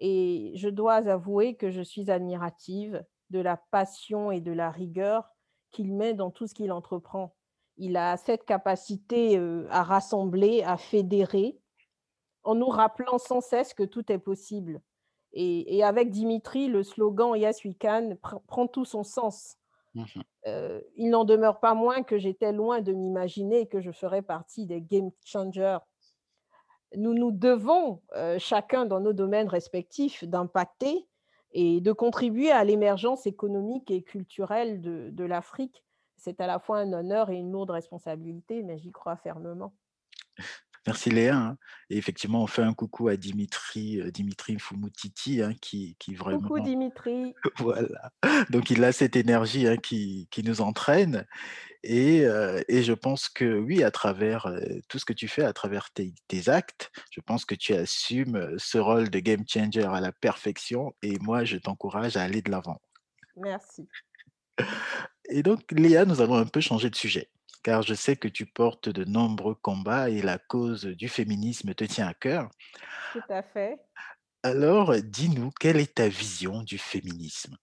Et 0.00 0.52
je 0.56 0.68
dois 0.68 1.08
avouer 1.08 1.56
que 1.56 1.70
je 1.70 1.82
suis 1.82 2.10
admirative 2.10 3.04
de 3.30 3.40
la 3.40 3.56
passion 3.56 4.30
et 4.30 4.40
de 4.40 4.52
la 4.52 4.70
rigueur 4.70 5.28
qu'il 5.70 5.94
met 5.94 6.14
dans 6.14 6.30
tout 6.30 6.46
ce 6.46 6.54
qu'il 6.54 6.72
entreprend. 6.72 7.36
Il 7.76 7.96
a 7.96 8.16
cette 8.16 8.44
capacité, 8.44 9.38
heu, 9.38 9.66
à 9.70 9.82
rassembler, 9.82 10.62
à 10.62 10.76
fédérer, 10.76 11.60
en 12.44 12.54
nous 12.54 12.68
rappelant 12.68 13.18
sans 13.18 13.40
cesse 13.40 13.74
que 13.74 13.82
tout 13.82 14.10
est 14.12 14.18
possible 14.18 14.82
et 15.34 15.76
et 15.76 15.84
avec 15.84 16.10
Dimitri, 16.10 16.68
le 16.68 16.82
slogan 16.82 17.36
«Yes 17.36 17.64
we 17.64 17.74
can» 17.80 18.16
prend 18.22 18.42
prend 18.46 18.66
tout 18.68 18.84
son 18.86 19.04
sens. 19.04 19.56
Mmh 19.94 20.24
Heu, 20.46 20.84
il 20.96 21.10
n'en 21.10 21.24
demeure 21.24 21.60
pas 21.60 21.74
moins 21.74 22.02
que 22.02 22.18
j'étais 22.18 22.52
loin 22.52 22.80
de 22.82 22.92
m'imaginer 22.92 23.66
que 23.68 23.80
je 23.80 23.92
ferais 23.92 24.22
partie 24.22 24.66
des 24.66 24.80
game 24.82 25.10
changers. 25.24 25.78
Nous 26.96 27.12
nous 27.14 27.30
devons, 27.32 28.02
heu, 28.16 28.38
chacun 28.38 28.86
dans 28.86 29.00
nos 29.00 29.12
domaines 29.12 29.48
respectifs, 29.48 30.24
d'impacter 30.24 31.08
et 31.52 31.80
de 31.80 31.92
contribuer 31.92 32.50
à 32.50 32.64
l'émergence 32.64 33.26
économique 33.26 33.90
et 33.90 34.02
culturelle 34.02 34.80
de 34.80 35.10
de 35.10 35.24
l'Afrique. 35.24 35.84
C'est 36.16 36.40
à 36.40 36.46
la 36.46 36.58
fois 36.58 36.78
un 36.78 36.92
honneur 36.92 37.30
et 37.30 37.36
une 37.36 37.50
lourde 37.52 37.70
responsabilité, 37.70 38.62
mais 38.62 38.78
j'y 38.78 38.92
crois 38.92 39.16
fermement. 39.16 39.74
Merci 40.86 41.10
Léa, 41.10 41.36
hein. 41.36 41.56
Et 41.90 41.96
effectivement, 41.96 42.42
on 42.42 42.46
fait 42.46 42.62
un 42.62 42.74
coucou 42.74 43.08
à 43.08 43.16
Dimitri, 43.16 44.00
heu, 44.00 44.10
Dimitri 44.10 44.56
Mfumutiti, 44.56 45.42
hein, 45.42 45.54
qui 45.60 45.96
qui 45.98 46.14
vraiment 46.14 46.48
Coucou 46.48 46.60
Dimitri. 46.60 47.34
voilà, 47.58 48.12
donc 48.50 48.70
il 48.70 48.82
a 48.84 48.92
cette 48.92 49.16
énergie, 49.16 49.66
hein, 49.66 49.76
qui 49.76 50.28
qui 50.30 50.42
nous 50.42 50.60
entraîne 50.60 51.26
et 51.82 52.24
heu 52.24 52.62
et 52.68 52.82
je 52.82 52.92
pense 52.92 53.28
que 53.28 53.58
oui, 53.58 53.82
à 53.82 53.90
travers, 53.90 54.46
heu, 54.46 54.82
tout 54.88 54.98
ce 54.98 55.04
que 55.04 55.12
tu 55.12 55.28
fais, 55.28 55.44
à 55.44 55.52
travers 55.52 55.90
tes 55.90 56.14
tes 56.28 56.48
actes, 56.48 56.90
je 57.10 57.20
pense 57.20 57.44
que 57.44 57.54
tu 57.54 57.74
assumes, 57.74 58.54
ce 58.58 58.78
rôle 58.78 59.10
de 59.10 59.18
game 59.20 59.44
changer 59.46 59.84
à 59.84 60.00
la 60.00 60.12
perfection 60.12 60.94
et 61.02 61.18
moi, 61.18 61.44
je 61.44 61.56
t'encourage 61.56 62.16
à 62.16 62.22
aller 62.22 62.42
de 62.42 62.50
l'avant. 62.50 62.80
Merci. 63.36 63.88
Et 65.28 65.42
donc 65.42 65.70
Léa, 65.72 66.04
nous 66.04 66.20
allons 66.20 66.36
un 66.36 66.46
peu 66.46 66.60
changer 66.60 66.90
de 66.90 66.96
sujet, 66.96 67.28
car 67.64 67.82
je 67.82 67.94
sais 67.94 68.14
que 68.14 68.28
tu 68.28 68.46
portes 68.46 68.90
de 68.90 69.04
nombreux 69.04 69.54
combats 69.54 70.10
et 70.10 70.22
la 70.22 70.38
cause 70.38 70.84
du 70.84 71.08
féminisme 71.08 71.74
te 71.74 71.84
tient 71.84 72.06
à 72.06 72.14
cœur. 72.14 72.50
Tout 73.12 73.22
à 73.30 73.42
fait. 73.42 73.80
Alors, 74.42 74.94
dis-nous, 75.02 75.50
quelle 75.58 75.78
est 75.78 75.94
ta 75.94 76.06
vision 76.06 76.62
du 76.62 76.76
féminisme? 76.76 77.56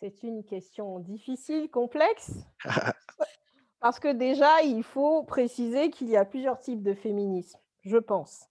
C'est 0.00 0.22
une 0.24 0.44
question 0.44 0.98
difficile, 0.98 1.70
complexe, 1.70 2.32
parce 3.80 4.00
que 4.00 4.12
déjà, 4.12 4.62
il 4.62 4.82
faut 4.82 5.22
préciser 5.22 5.90
qu'il 5.90 6.08
y 6.08 6.16
a 6.16 6.24
plusieurs 6.24 6.58
types 6.58 6.82
de 6.82 6.94
féminisme, 6.94 7.58
je 7.82 7.98
pense. 7.98 8.48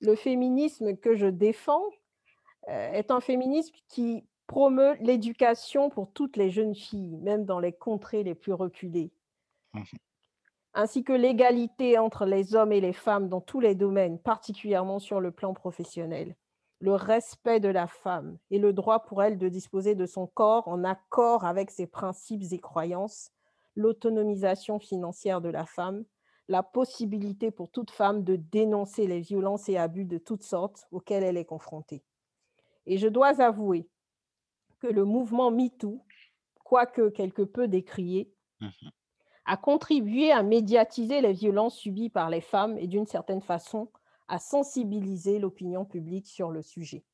Le 0.00 0.14
féminisme 0.14 0.96
que 0.96 1.16
je 1.16 1.26
défends, 1.26 1.84
heu, 2.68 2.72
est 2.72 3.10
un 3.10 3.20
féminisme 3.20 3.74
qui 3.88 4.24
promeut 4.46 4.96
l'éducation 5.00 5.90
pour 5.90 6.12
toutes 6.12 6.36
les 6.36 6.50
jeunes 6.50 6.74
filles, 6.74 7.16
même 7.18 7.44
dans 7.44 7.58
les 7.58 7.72
contrées 7.72 8.22
les 8.22 8.34
plus 8.34 8.52
reculées, 8.52 9.10
ainsi 10.74 11.04
que 11.04 11.12
l'égalité 11.12 11.98
entre 11.98 12.26
les 12.26 12.56
hommes 12.56 12.72
et 12.72 12.80
les 12.80 12.92
femmes 12.92 13.28
dans 13.28 13.40
tous 13.40 13.60
les 13.60 13.74
domaines, 13.74 14.18
particulièrement 14.18 14.98
sur 14.98 15.20
le 15.20 15.30
plan 15.30 15.54
professionnel. 15.54 16.36
Le 16.80 16.94
respect 16.94 17.60
de 17.60 17.68
la 17.68 17.86
femme 17.86 18.38
et 18.50 18.58
le 18.58 18.72
droit 18.72 19.04
pour 19.04 19.22
elle 19.22 19.38
de 19.38 19.48
disposer 19.48 19.94
de 19.94 20.04
son 20.04 20.26
corps 20.26 20.66
en 20.68 20.82
accord 20.84 21.44
avec 21.44 21.70
ses 21.70 21.86
principes 21.86 22.42
et 22.50 22.58
croyances, 22.58 23.30
l'autonomisation 23.76 24.78
financière 24.80 25.40
de 25.40 25.48
la 25.48 25.64
femme, 25.64 26.04
la 26.48 26.62
possibilité 26.62 27.50
pour 27.50 27.70
toute 27.70 27.90
femme 27.90 28.24
de 28.24 28.36
dénoncer 28.36 29.06
les 29.06 29.20
violences 29.20 29.68
et 29.68 29.78
abus 29.78 30.04
de 30.04 30.18
toutes 30.18 30.42
sortes 30.42 30.86
auxquels 30.90 31.22
elle 31.22 31.36
est 31.36 31.46
confrontée. 31.46 32.02
Et 32.86 32.98
je 32.98 33.08
dois 33.08 33.40
avouer 33.40 33.88
que 34.80 34.88
le 34.88 35.04
mouvement 35.04 35.50
MeToo, 35.50 36.04
quoique 36.64 37.08
quelque 37.08 37.42
peu 37.42 37.68
décrié, 37.68 38.34
mh. 38.60 38.68
A 39.46 39.56
contribué 39.56 40.32
à 40.32 40.42
médiatiser 40.42 41.20
les 41.20 41.32
violences 41.32 41.76
subies 41.76 42.10
par 42.10 42.30
les 42.30 42.40
femmes 42.40 42.78
et 42.78 42.86
d'une 42.86 43.06
certaine 43.06 43.42
façon 43.42 43.88
à 44.28 44.38
sensibiliser 44.38 45.38
l'opinion 45.38 45.84
publique 45.84 46.26
sur 46.26 46.50
le 46.50 46.62
sujet. 46.62 47.04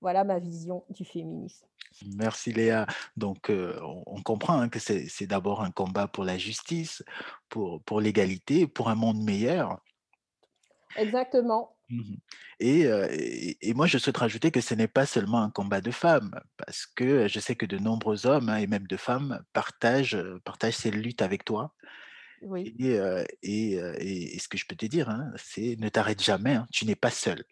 Voilà 0.00 0.24
ma 0.24 0.38
vision 0.38 0.84
du 0.88 1.04
féminisme. 1.04 1.66
Merci 2.16 2.52
Léa. 2.52 2.86
Donc, 3.16 3.50
heu, 3.50 3.78
on 4.06 4.22
comprend, 4.22 4.60
hein, 4.60 4.68
que 4.68 4.78
c'est 4.78 5.08
c'est 5.08 5.26
d'abord 5.26 5.60
un 5.60 5.70
combat 5.70 6.08
pour 6.08 6.24
la 6.24 6.38
justice, 6.38 7.02
pour 7.48 7.82
pour 7.82 8.00
l'égalité, 8.00 8.66
pour 8.66 8.88
un 8.88 8.94
monde 8.94 9.22
meilleur. 9.22 9.82
Exactement. 10.96 11.76
Mmh 11.90 12.16
et 12.60 12.84
heu 12.86 13.08
et 13.12 13.68
et 13.70 13.74
moi, 13.74 13.86
je 13.86 13.98
souhaite 13.98 14.16
rajouter 14.18 14.50
que 14.52 14.60
ce 14.60 14.74
n'est 14.74 14.86
pas 14.88 15.06
seulement 15.06 15.42
un 15.42 15.50
combat 15.50 15.80
de 15.80 15.90
femmes, 15.90 16.38
parce 16.56 16.86
que 16.86 17.26
je 17.28 17.40
sais 17.40 17.56
que 17.56 17.66
de 17.66 17.78
nombreux 17.78 18.26
hommes, 18.26 18.48
hein, 18.48 18.58
et 18.58 18.66
même 18.68 18.86
de 18.86 18.96
femmes 18.96 19.42
partagent, 19.52 20.18
partagent 20.44 20.76
ces 20.76 20.90
luttes 20.90 21.22
avec 21.22 21.44
toi 21.44 21.74
Oui. 22.40 22.74
et 23.42 24.38
ce 24.38 24.48
que 24.48 24.58
je 24.58 24.66
peux 24.66 24.76
te 24.76 24.86
dire, 24.86 25.08
hein, 25.08 25.32
c'est 25.36 25.76
ne 25.78 25.88
t'arrête 25.88 26.22
jamais, 26.22 26.54
hein, 26.54 26.66
tu 26.72 26.86
n'es 26.86 26.96
pas 26.96 27.10
seule. 27.10 27.44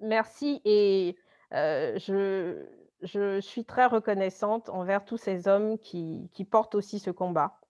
Merci 0.00 0.60
et 0.64 1.16
je 1.52 2.66
je 3.02 3.40
suis 3.40 3.64
très 3.64 3.86
reconnaissante 3.86 4.68
envers 4.70 5.04
tous 5.04 5.16
ces 5.16 5.46
hommes 5.46 5.78
qui 5.78 6.30
qui 6.32 6.44
portent 6.44 6.74
aussi 6.74 6.98
ce 6.98 7.10
combat, 7.12 7.60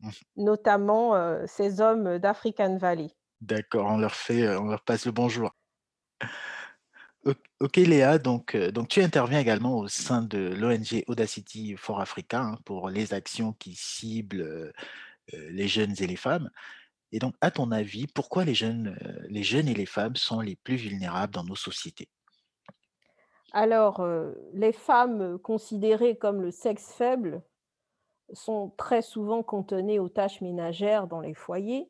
Mmh. 0.00 0.24
notamment, 0.36 1.46
ces 1.46 1.80
hommes 1.80 2.18
d'African 2.18 2.76
Valley. 2.76 3.08
D'accord, 3.44 3.90
on 3.90 3.98
leur 3.98 4.14
fait, 4.14 4.40
leur 4.40 4.82
passe 4.84 5.04
le 5.04 5.12
bonjour. 5.12 5.50
OK 7.60 7.76
Léa, 7.76 8.18
donc 8.18 8.54
heu, 8.54 8.70
donc 8.72 8.88
tu 8.88 9.02
interviens 9.02 9.38
également 9.38 9.78
au 9.78 9.88
sein 9.88 10.22
de 10.22 10.38
l'ONG 10.38 11.04
Audacity 11.06 11.76
for 11.76 12.00
Africa, 12.00 12.40
hein, 12.40 12.58
pour 12.64 12.90
les 12.90 13.14
actions 13.14 13.52
qui 13.54 13.74
ciblent, 13.74 14.42
heu, 14.42 14.72
les 15.32 15.68
jeunes 15.68 15.94
et 15.98 16.06
les 16.06 16.16
femmes 16.16 16.50
et 17.12 17.20
donc 17.20 17.34
à 17.40 17.50
ton 17.50 17.70
avis, 17.70 18.06
pourquoi 18.08 18.44
les 18.44 18.54
jeunes, 18.54 18.96
et 19.30 19.74
les 19.74 19.86
femmes 19.86 20.16
sont 20.16 20.40
les 20.40 20.56
plus 20.56 20.76
vulnérables 20.76 21.32
dans 21.32 21.44
nos 21.44 21.56
sociétés? 21.56 22.08
Alors, 23.52 24.04
les 24.52 24.72
femmes, 24.72 25.38
considérées 25.38 26.16
comme 26.16 26.42
le 26.42 26.50
sexe 26.50 26.92
faible 26.92 27.42
sont 28.32 28.70
très 28.76 29.02
souvent 29.02 29.42
cantonnées 29.42 30.00
aux 30.00 30.08
tâches 30.08 30.40
ménagères 30.40 31.06
dans 31.06 31.20
les 31.20 31.34
foyers. 31.34 31.88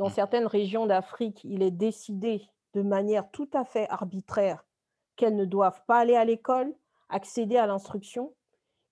Dans 0.00 0.08
Mmh, 0.08 0.12
certaines 0.14 0.46
régions 0.46 0.86
d'Afrique, 0.86 1.44
il 1.44 1.62
est 1.62 1.70
décidé 1.70 2.48
de 2.72 2.80
manière 2.80 3.30
tout 3.32 3.50
à 3.52 3.66
fait 3.66 3.86
arbitraire 3.90 4.64
qu'elles 5.16 5.36
ne 5.36 5.44
doivent 5.44 5.84
pas 5.86 5.98
aller 5.98 6.16
à 6.16 6.24
l'école, 6.24 6.74
accéder 7.10 7.58
à 7.58 7.66
l'instruction. 7.66 8.34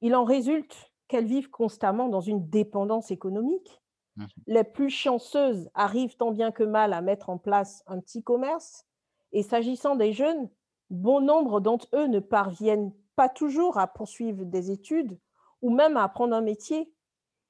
Il 0.02 0.14
en 0.14 0.24
résulte 0.24 0.92
qu'elles 1.08 1.24
vivent 1.24 1.48
constamment 1.48 2.10
dans 2.10 2.20
une 2.20 2.50
dépendance 2.50 3.10
économique. 3.10 3.80
mmh, 4.16 4.26
Les 4.48 4.64
plus 4.64 4.90
chanceuses 4.90 5.70
arrivent 5.72 6.18
tant 6.18 6.30
bien 6.30 6.52
que 6.52 6.64
mal 6.64 6.92
à 6.92 7.00
mettre 7.00 7.30
en 7.30 7.38
place 7.38 7.82
un 7.86 8.00
petit 8.00 8.22
commerce. 8.22 8.86
Et 9.32 9.42
s'agissant 9.42 9.96
des 9.96 10.12
jeunes, 10.12 10.50
bon 10.90 11.22
nombre 11.22 11.60
d'entre 11.60 11.88
eux 11.94 12.08
ne 12.08 12.20
parviennent 12.20 12.92
pas 13.16 13.30
toujours 13.30 13.78
à 13.78 13.86
poursuivre 13.86 14.44
des 14.44 14.70
études 14.70 15.18
ou 15.62 15.70
même 15.70 15.96
à 15.96 16.04
apprendre 16.04 16.36
un 16.36 16.42
métier. 16.42 16.92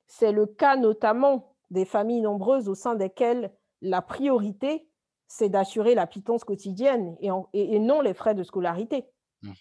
C'est 0.07 0.33
le 0.33 0.47
cas 0.47 0.77
notamment 0.77 1.57
des 1.71 1.85
familles 1.85 2.21
nombreuses 2.23 2.69
au 2.69 2.75
sein 2.75 2.95
desquelles 2.95 3.53
la 3.81 4.03
priorité, 4.03 4.89
c'est 5.29 5.49
d'assurer 5.49 5.95
la 5.95 6.07
pitance 6.07 6.45
quotidienne 6.45 7.17
et, 7.21 7.31
en- 7.31 7.49
et- 7.53 7.75
et 7.75 7.79
non 7.79 8.01
les 8.01 8.15
frais 8.15 8.35
de 8.35 8.43
scolarité. 8.43 9.07
mmh. 9.43 9.53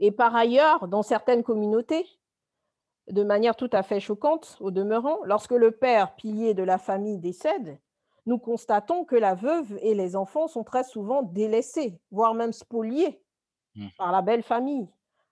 Et 0.00 0.10
par 0.10 0.34
ailleurs, 0.34 0.88
dans 0.88 1.02
certaines 1.02 1.42
communautés, 1.44 2.06
de 3.08 3.22
manière 3.22 3.56
tout 3.56 3.70
à 3.72 3.82
fait 3.82 4.00
choquante 4.00 4.56
au 4.60 4.70
demeurant, 4.70 5.18
lorsque 5.24 5.52
le 5.52 5.70
père, 5.70 6.14
pilier 6.16 6.54
de 6.54 6.62
la 6.62 6.78
famille, 6.78 7.18
décède, 7.18 7.78
nous 8.26 8.38
constatons 8.38 9.04
que 9.04 9.16
la 9.16 9.34
veuve 9.34 9.76
et 9.82 9.94
les 9.94 10.14
enfants 10.16 10.46
sont 10.48 10.64
très 10.64 10.84
souvent 10.84 11.22
délaissés, 11.22 12.00
voire 12.10 12.34
même 12.34 12.52
spoliés 12.52 13.20
Mmh. 13.74 13.86
par 13.96 14.12
la 14.12 14.20
belle 14.20 14.42
famille. 14.42 14.86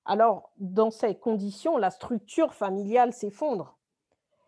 Alors, 0.07 0.50
dans 0.57 0.90
ces 0.90 1.14
conditions, 1.14 1.76
la 1.76 1.90
structure 1.90 2.55
familiale 2.55 3.12
s'effondre. 3.12 3.79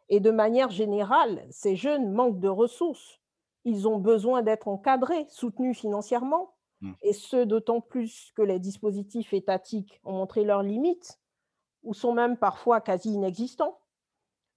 Et 0.09 0.21
de 0.21 0.31
manière 0.31 0.71
générale, 0.71 1.47
ces 1.51 1.77
jeunes 1.77 2.13
manquent 2.13 2.41
de 2.41 2.49
ressources. 2.49 3.21
Ils 3.65 3.89
ont 3.89 3.99
besoin 3.99 4.43
d'être 4.43 4.69
encadrés, 4.69 5.27
soutenus 5.29 5.79
financièrement, 5.79 6.55
Mmh. 6.83 6.93
et 7.03 7.13
ce 7.13 7.45
d'autant 7.45 7.81
plus 7.81 8.33
que 8.35 8.43
les 8.43 8.59
dispositifs 8.59 9.33
étatiques 9.33 10.01
ont 10.03 10.15
montré 10.15 10.43
leurs 10.45 10.65
limites 10.65 11.21
ou 11.85 11.95
sont 11.95 12.13
même 12.13 12.37
parfois 12.37 12.81
quasi 12.81 13.13
inexistants. 13.13 13.79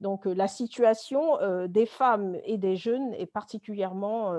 Donc, 0.01 0.25
la 0.25 0.47
situation 0.47 1.37
des 1.67 1.85
femmes 1.85 2.37
et 2.43 2.57
des 2.57 2.75
jeunes 2.75 3.13
est 3.13 3.27
particulièrement 3.27 4.33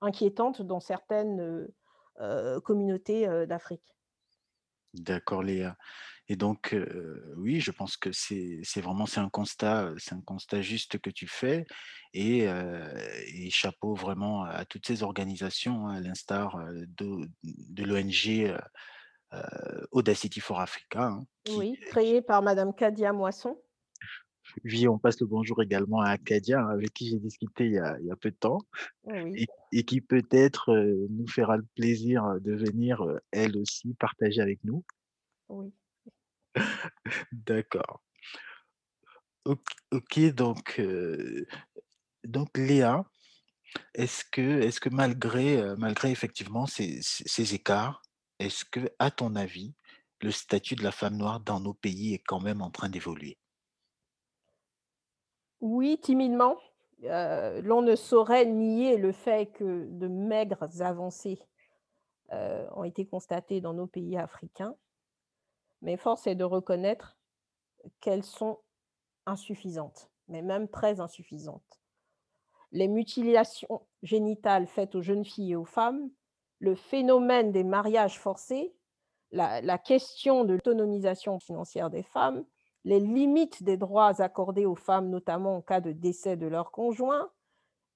inquiétante 0.00 0.60
dans 0.60 0.80
certaines 0.80 1.68
communautés 2.64 3.46
d'Afrique. 3.46 3.96
D'accord, 4.94 5.42
Léa. 5.42 5.76
Et 6.28 6.36
donc, 6.36 6.76
oui, 7.36 7.60
je 7.60 7.70
pense 7.70 7.96
que 7.96 8.10
c'est 8.12 8.80
vraiment 8.80 9.06
c'est 9.06 9.20
un 9.20 9.30
constat, 9.30 9.94
c'est 9.96 10.14
un 10.14 10.20
constat 10.20 10.60
juste 10.60 10.98
que 10.98 11.08
tu 11.08 11.26
fais 11.26 11.64
et, 12.12 12.40
et 12.44 13.50
chapeau 13.50 13.94
vraiment 13.94 14.44
à 14.44 14.66
toutes 14.66 14.86
ces 14.86 15.02
organisations, 15.02 15.88
hein, 15.88 15.96
à 15.96 16.00
l'instar 16.00 16.58
de, 16.98 17.30
de 17.42 17.84
l'ONG 17.84 18.54
Audacity 19.90 20.40
for 20.40 20.60
Africa, 20.60 21.04
hein, 21.04 21.26
qui, 21.44 21.56
Oui, 21.56 21.78
créée 21.86 22.20
par 22.20 22.42
Madame 22.42 22.74
Kadia 22.74 23.14
Moisson. 23.14 23.58
Oui, 24.64 24.88
on 24.88 24.98
passe 24.98 25.20
le 25.20 25.26
bonjour 25.26 25.62
également 25.62 26.00
à 26.00 26.10
Acadia, 26.10 26.60
hein, 26.60 26.68
avec 26.68 26.92
qui 26.92 27.10
j'ai 27.10 27.18
discuté 27.18 27.66
il 27.66 27.72
y 27.72 27.78
a, 27.78 27.98
il 28.00 28.06
y 28.06 28.10
a 28.10 28.16
peu 28.16 28.30
de 28.30 28.36
temps, 28.36 28.58
Oui, 29.04 29.42
et, 29.42 29.46
et 29.72 29.84
qui 29.84 30.00
peut-être 30.00 30.74
nous 31.10 31.26
fera 31.26 31.56
le 31.56 31.66
plaisir 31.74 32.40
de 32.40 32.54
venir, 32.54 33.04
elle 33.30 33.56
aussi, 33.56 33.94
partager 33.94 34.40
avec 34.40 34.62
nous. 34.64 34.84
oui. 35.48 35.72
D'accord. 37.32 38.02
Ok, 39.90 40.20
donc, 40.34 40.78
euh, 40.78 41.46
donc 42.24 42.56
Léa, 42.58 43.04
est-ce 43.94 44.24
que, 44.24 44.88
malgré, 44.90 45.58
euh, 45.58 45.76
malgré 45.78 46.10
effectivement 46.10 46.66
ces 46.66 47.54
écarts, 47.54 48.02
est-ce 48.38 48.64
que, 48.64 48.90
à 48.98 49.10
ton 49.10 49.36
avis, 49.36 49.74
le 50.20 50.30
statut 50.30 50.74
de 50.74 50.82
la 50.82 50.92
femme 50.92 51.16
noire 51.16 51.40
dans 51.40 51.60
nos 51.60 51.74
pays 51.74 52.14
est 52.14 52.22
quand 52.26 52.40
même 52.40 52.60
en 52.60 52.70
train 52.70 52.88
d'évoluer? 52.88 53.38
Oui, 55.60 55.98
timidement. 56.00 56.56
Heu, 57.04 57.60
l'on 57.62 57.82
ne 57.82 57.94
saurait 57.96 58.46
nier 58.46 58.96
le 58.96 59.12
fait 59.12 59.46
que 59.46 59.86
de 59.90 60.08
maigres 60.08 60.68
avancées, 60.80 61.40
heu, 62.32 62.66
ont 62.74 62.84
été 62.84 63.06
constatées 63.06 63.60
dans 63.60 63.74
nos 63.74 63.86
pays 63.86 64.16
africains, 64.18 64.76
mais 65.82 65.96
force 65.96 66.26
est 66.26 66.34
de 66.34 66.44
reconnaître 66.44 67.18
qu'elles 68.00 68.24
sont 68.24 68.58
insuffisantes, 69.26 70.10
mais 70.28 70.42
même 70.42 70.68
très 70.68 71.00
insuffisantes. 71.00 71.80
Les 72.72 72.88
mutilations 72.88 73.86
génitales 74.02 74.66
faites 74.66 74.94
aux 74.94 75.02
jeunes 75.02 75.24
filles 75.24 75.52
et 75.52 75.56
aux 75.56 75.64
femmes, 75.64 76.10
le 76.58 76.74
phénomène 76.74 77.52
des 77.52 77.64
mariages 77.64 78.18
forcés, 78.18 78.74
la 79.30 79.78
question 79.78 80.44
de 80.44 80.54
l'autonomisation 80.54 81.38
financière 81.38 81.90
des 81.90 82.02
femmes, 82.02 82.44
les 82.84 83.00
limites 83.00 83.62
des 83.62 83.76
droits 83.76 84.20
accordés 84.22 84.66
aux 84.66 84.74
femmes, 84.76 85.10
notamment 85.10 85.56
en 85.56 85.62
cas 85.62 85.80
de 85.80 85.92
décès 85.92 86.36
de 86.36 86.46
leur 86.46 86.70
conjoint, 86.72 87.30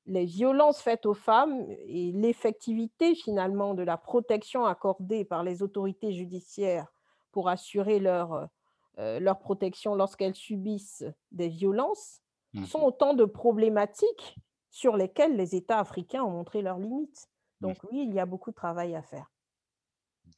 les 0.06 0.24
violences 0.24 0.82
faites 0.82 1.06
aux 1.06 1.14
femmes 1.14 1.64
et 1.68 2.10
l'effectivité 2.12 3.14
finalement 3.14 3.74
de 3.74 3.82
la 3.84 3.96
protection 3.96 4.64
accordée 4.64 5.24
par 5.24 5.44
les 5.44 5.62
autorités 5.62 6.12
judiciaires 6.12 6.92
pour 7.30 7.48
assurer 7.48 8.00
leur, 8.00 8.34
heu 8.34 9.20
leur 9.20 9.38
protection 9.38 9.94
lorsqu'elles 9.94 10.34
subissent 10.34 11.04
des 11.30 11.48
violences, 11.48 12.20
sont 12.60 12.80
Mhm, 12.80 12.84
autant 12.84 13.14
de 13.14 13.24
problématiques 13.24 14.40
sur 14.70 14.96
lesquelles 14.96 15.36
les 15.36 15.54
États 15.56 15.78
africains 15.78 16.22
ont 16.22 16.30
montré 16.30 16.62
leurs 16.62 16.78
limites. 16.78 17.28
mhm, 17.60 17.72
Donc 17.72 17.82
oui, 17.84 18.04
il 18.06 18.14
y 18.14 18.20
a 18.20 18.26
beaucoup 18.26 18.50
de 18.50 18.56
travail 18.56 18.94
à 18.94 19.02
faire. 19.02 19.30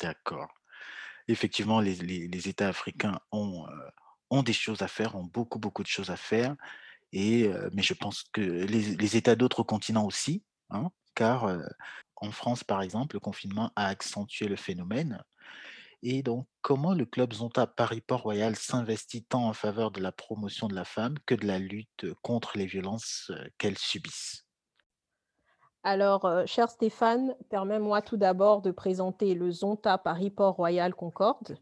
D'accord. 0.00 0.52
Effectivement, 1.28 1.80
les, 1.80 1.96
les- 1.96 2.28
les 2.28 2.48
États 2.48 2.68
africains 2.68 3.20
ont, 3.32 3.66
euh, 3.68 3.90
ont 4.30 4.42
des 4.42 4.52
choses 4.52 4.82
à 4.82 4.88
faire, 4.88 5.16
ont 5.16 5.24
beaucoup, 5.24 5.58
beaucoup 5.58 5.82
de 5.82 5.88
choses 5.88 6.10
à 6.10 6.16
faire. 6.16 6.54
Et, 7.12 7.48
mais 7.72 7.82
je 7.82 7.94
pense 7.94 8.24
que 8.32 8.40
les, 8.40 9.16
États 9.16 9.36
d'autres 9.36 9.62
continents 9.62 10.04
aussi, 10.04 10.42
hein, 10.70 10.90
car 11.14 11.48
en 12.16 12.32
France, 12.32 12.64
par 12.64 12.82
exemple, 12.82 13.16
le 13.16 13.20
confinement 13.20 13.70
a 13.76 13.86
accentué 13.86 14.48
le 14.48 14.56
phénomène. 14.56 15.22
Et 16.02 16.22
donc, 16.22 16.46
comment 16.60 16.92
le 16.92 17.06
club 17.06 17.32
Zonta 17.32 17.66
Paris-Port-Royal 17.66 18.56
s'investit 18.56 19.24
tant 19.24 19.48
en 19.48 19.52
faveur 19.52 19.90
de 19.90 20.00
la 20.00 20.12
promotion 20.12 20.68
de 20.68 20.74
la 20.74 20.84
femme 20.84 21.14
que 21.24 21.34
de 21.34 21.46
la 21.46 21.58
lutte 21.58 22.06
contre 22.22 22.58
les 22.58 22.66
violences 22.66 23.30
qu'elles 23.58 23.78
subissent? 23.78 24.44
Alors, 25.82 26.26
cher 26.46 26.70
Stéphane, 26.70 27.36
permets-moi 27.50 28.00
tout 28.00 28.16
d'abord 28.16 28.62
de 28.62 28.70
présenter 28.70 29.34
le 29.34 29.50
Zonta 29.50 29.98
Paris-Port 29.98 30.56
Royal 30.56 30.94
Concorde. 30.94 31.58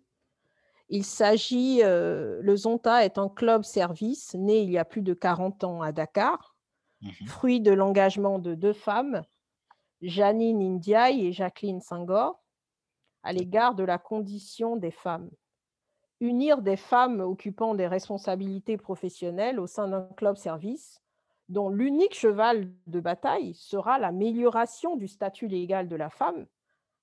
Il 0.92 1.04
s'agit, 1.04 1.82
heu, 1.82 2.40
le 2.42 2.56
Zonta 2.56 3.04
est 3.04 3.18
un 3.18 3.28
club 3.28 3.64
service 3.64 4.34
né 4.34 4.60
il 4.60 4.70
y 4.70 4.78
a 4.78 4.84
plus 4.84 5.02
de 5.02 5.14
40 5.14 5.64
ans 5.64 5.82
à 5.82 5.90
Dakar, 5.92 6.54
Mhm, 7.00 7.26
fruit 7.26 7.60
de 7.60 7.72
l'engagement 7.72 8.38
de 8.38 8.54
2 8.54 8.72
femmes, 8.74 9.22
Janine 10.02 10.76
Ndiaye 10.76 11.26
et 11.26 11.32
Jacqueline 11.32 11.80
Senghor, 11.80 12.42
à 13.24 13.32
l'égard 13.32 13.74
de 13.74 13.84
la 13.84 13.98
condition 13.98 14.76
des 14.76 14.90
femmes. 14.92 15.30
Unir 16.20 16.62
des 16.62 16.76
femmes 16.76 17.20
occupant 17.20 17.74
des 17.74 17.86
responsabilités 17.88 18.76
professionnelles 18.78 19.60
au 19.60 19.66
sein 19.66 19.88
d'un 19.88 20.08
club 20.16 20.36
service, 20.36 21.02
dont 21.48 21.68
l'unique 21.70 22.14
cheval 22.14 22.70
de 22.86 23.00
bataille 23.00 23.54
sera 23.54 23.98
l'amélioration 23.98 24.96
du 24.96 25.08
statut 25.08 25.48
légal 25.48 25.88
de 25.88 25.96
la 25.96 26.10
femme 26.10 26.46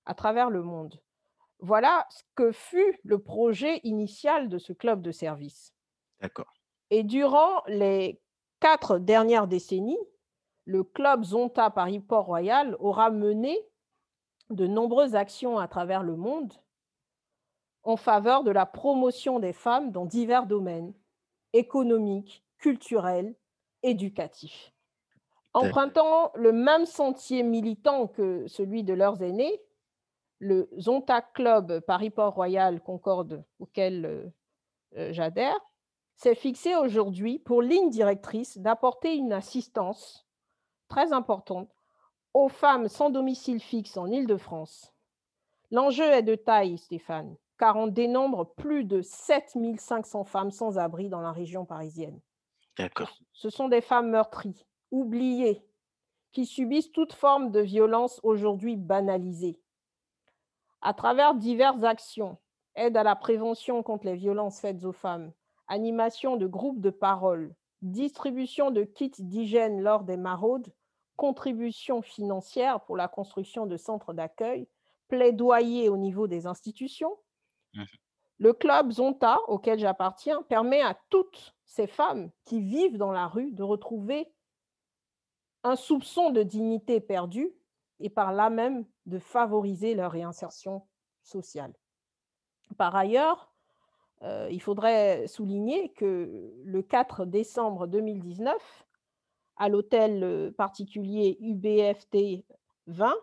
à 0.06 0.14
travers 0.16 0.50
le 0.50 0.64
monde. 0.64 1.02
Voilà 1.60 2.08
ce 2.10 2.24
que 2.36 2.52
fut 2.52 3.00
le 3.04 3.20
projet 3.20 3.82
initial 3.84 4.48
de 4.50 4.58
ce 4.58 4.74
club 4.74 5.02
de 5.02 5.12
service. 5.12 5.74
D'accord. 6.22 6.54
Et 6.90 7.04
durant 7.04 7.64
les 7.68 8.22
quatre 8.60 8.98
dernières 8.98 9.48
décennies, 9.48 10.00
le 10.66 10.84
club 10.84 11.24
Zonta 11.24 11.70
Paris-Port-Royal 11.70 12.76
aura 12.80 13.10
mené 13.10 13.58
de 14.50 14.68
nombreuses 14.68 15.16
actions 15.16 15.60
à 15.60 15.68
travers 15.68 16.04
le 16.04 16.16
monde 16.16 16.54
en 17.84 17.96
faveur 17.96 18.44
de 18.44 18.52
la 18.52 18.66
promotion 18.66 19.40
des 19.40 19.54
femmes 19.54 19.92
dans 19.92 20.06
divers 20.06 20.46
domaines 20.46 20.94
économiques, 21.54 22.44
culturels, 22.58 23.36
éducatifs. 23.84 24.74
Empruntant 25.54 26.32
le 26.36 26.52
même 26.52 26.86
sentier 26.86 27.42
militant 27.42 28.08
que 28.08 28.48
celui 28.48 28.84
de 28.84 28.94
leurs 28.94 29.24
aînés, 29.24 29.62
le 30.40 30.70
Zonta 30.80 31.22
Club 31.22 31.82
Paris-Port-Royal 31.82 32.82
Concorde, 32.82 33.44
auquel 33.60 34.06
euh, 34.06 34.26
euh, 34.98 35.14
j'adhère, 35.14 35.58
s'est 36.16 36.36
fixé 36.36 36.76
aujourd'hui 36.76 37.40
pour 37.40 37.62
ligne 37.62 37.90
directrice 37.90 38.58
d'apporter 38.58 39.16
une 39.16 39.34
assistance 39.34 40.26
très 40.88 41.14
importante 41.14 41.70
aux 42.34 42.50
femmes 42.50 42.88
sans 42.88 43.10
domicile 43.10 43.62
fixe 43.62 43.98
en 43.98 44.08
Île-de-France. 44.08 44.94
L'enjeu 45.72 46.06
est 46.06 46.24
de 46.24 46.36
taille, 46.36 46.78
Stéphane, 46.78 47.36
car 47.58 47.76
on 47.76 47.88
dénombre 47.88 48.54
plus 48.56 48.84
de 48.86 49.02
7 49.02 49.58
500 49.78 50.24
femmes 50.24 50.52
sans 50.52 50.78
abri 50.78 51.10
dans 51.10 51.22
la 51.22 51.32
région 51.32 51.66
parisienne. 51.66 52.20
D'accord. 52.78 53.18
ce 53.34 53.50
sont 53.50 53.68
des 53.68 53.82
femmes 53.82 54.10
meurtries, 54.10 54.66
oubliées, 54.90 55.66
qui 56.32 56.46
subissent 56.46 56.94
toute 56.94 57.12
forme 57.12 57.52
de 57.52 57.60
violence 57.60 58.22
aujourd'hui 58.24 58.78
banalisée. 58.78 59.60
À 60.82 60.94
travers 60.94 61.36
diverses 61.36 61.84
actions, 61.84 62.38
aide 62.76 62.96
à 62.98 63.04
la 63.04 63.16
prévention 63.16 63.84
contre 63.84 64.06
les 64.06 64.16
violences 64.16 64.60
faites 64.60 64.86
aux 64.86 64.94
femmes, 64.94 65.32
animation 65.68 66.38
de 66.38 66.48
groupes 66.48 66.80
de 66.82 66.90
parole, 66.90 67.54
distribution 67.82 68.72
de 68.72 68.84
kits 68.84 69.12
d'hygiène 69.20 69.82
lors 69.82 70.04
des 70.04 70.18
maraudes, 70.18 70.74
contribution 71.16 72.02
financière 72.02 72.82
pour 72.86 72.96
la 72.96 73.08
construction 73.08 73.66
de 73.66 73.78
centres 73.78 74.14
d'accueil, 74.14 74.68
plaidoyer 75.10 75.90
au 75.90 75.98
niveau 75.98 76.28
des 76.28 76.48
institutions, 76.48 77.18
Mhm, 77.74 77.86
le 78.40 78.54
club 78.54 78.92
Zonta, 78.92 79.40
auquel 79.48 79.80
j'appartiens, 79.80 80.42
permet 80.44 80.82
à 80.82 80.98
toutes 81.10 81.56
ces 81.66 81.88
femmes 81.88 82.32
qui 82.46 82.62
vivent 82.62 82.98
dans 82.98 83.12
la 83.12 83.28
rue 83.28 83.52
de 83.52 83.64
retrouver 83.64 84.32
un 85.64 85.76
soupçon 85.76 86.32
de 86.32 86.42
dignité 86.42 87.02
perdue 87.02 87.52
et 88.00 88.10
par 88.10 88.32
là 88.32 88.50
même 88.50 88.86
de 89.10 89.20
favoriser 89.20 89.96
leur 89.96 90.12
réinsertion 90.12 90.84
sociale. 91.24 91.74
Par 92.78 92.96
ailleurs, 92.96 93.52
euh, 94.24 94.48
il 94.52 94.62
faudrait 94.62 95.28
souligner 95.28 95.92
que 95.94 96.54
le 96.64 96.82
4 96.82 97.26
décembre 97.26 97.88
2019, 97.88 98.56
à 99.58 99.70
l'hôtel 99.70 100.24
euh, 100.24 100.52
particulier 100.52 101.38
UBFT 101.42 102.46
20, 102.88 103.14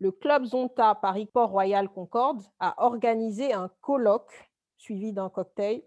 le 0.00 0.12
club 0.12 0.44
Zonta 0.44 0.94
Paris-Port 0.94 1.50
Royal 1.50 1.88
Concorde 1.88 2.42
a 2.60 2.82
organisé 2.84 3.52
un 3.52 3.68
colloque 3.80 4.50
suivi 4.76 5.12
d'un 5.12 5.28
cocktail 5.28 5.82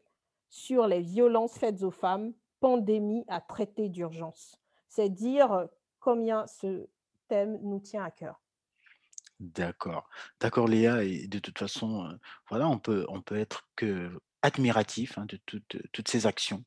sur 0.49 0.85
les 0.85 1.01
violences 1.01 1.57
faites 1.57 1.81
aux 1.81 1.91
femmes, 1.91 2.33
pandémie 2.59 3.23
à 3.27 3.39
traiter 3.39 3.89
d'urgence. 3.89 4.59
C'est 4.89 5.09
dire 5.09 5.67
combien 5.99 6.45
ce 6.45 6.87
thème 7.29 7.57
nous 7.63 7.79
tient 7.79 8.03
à 8.03 8.11
cœur. 8.11 8.41
D'accord. 9.41 10.07
D'accord, 10.39 10.67
Léa. 10.67 11.03
Et 11.03 11.27
de 11.27 11.39
toute 11.39 11.57
façon, 11.57 12.05
euh, 12.05 12.13
voilà, 12.49 12.67
on 12.69 12.77
peut, 12.79 13.05
on 13.09 13.21
peut 13.21 13.37
être 13.37 13.67
que 13.75 14.11
admiratif 14.43 15.17
hein, 15.17 15.25
de 15.27 15.37
toutes, 15.45 15.77
toutes 15.91 16.07
ces 16.09 16.25
actions 16.27 16.63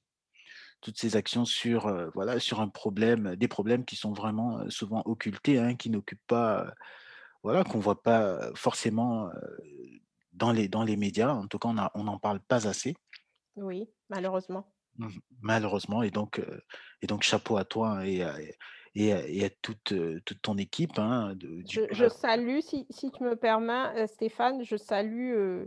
toutes 0.83 0.99
ces 0.99 1.17
actions 1.17 1.45
sur, 1.47 1.89
heu, 1.89 2.11
voilà, 2.15 2.41
sur 2.41 2.61
un 2.61 2.69
problème, 2.69 3.37
des 3.37 3.49
problèmes 3.49 3.85
qui 3.87 3.97
sont 3.97 4.13
vraiment, 4.15 4.61
heu, 4.63 4.71
souvent 4.71 5.03
occultés, 5.07 5.59
hein, 5.59 5.77
qui 5.77 5.91
n'occupent 5.91 6.27
pas, 6.27 6.75
voilà, 7.43 7.65
qu'on 7.65 7.81
voit 7.81 8.03
pas, 8.03 8.51
forcément, 8.57 9.31
dans 10.33 10.53
les 10.53 10.69
dans 10.69 10.83
les 10.85 10.97
médias. 10.97 11.33
En 11.33 11.47
tout 11.47 11.59
cas, 11.59 11.69
on 11.69 11.79
a 11.79 11.91
on 11.95 12.05
n'en 12.05 12.19
parle 12.19 12.41
pas 12.41 12.67
assez. 12.69 12.95
Oui, 13.57 13.89
malheureusement. 14.09 14.77
Mmh 14.97 15.09
Malheureusement 15.41 16.03
et 16.03 16.11
donc 16.11 16.41
et 17.03 17.07
donc 17.07 17.23
chapeau 17.23 17.57
à 17.57 17.65
toi 17.65 17.99
hein, 17.99 18.05
et 18.05 18.23
à 18.23 18.37
et 18.95 19.13
à 19.13 19.27
et 19.27 19.45
à 19.45 19.51
toute, 19.51 19.95
ton 20.43 20.57
équipe, 20.57 20.99
hein, 20.99 21.35
de 21.35 21.63
du 21.63 21.87
Je 21.91 22.09
salue, 22.09 22.61
si 22.61 22.87
si 22.91 23.11
tu 23.11 23.23
me 23.23 23.37
permets, 23.37 24.07
Stéphane, 24.07 24.63
je 24.65 24.77
salue, 24.77 25.65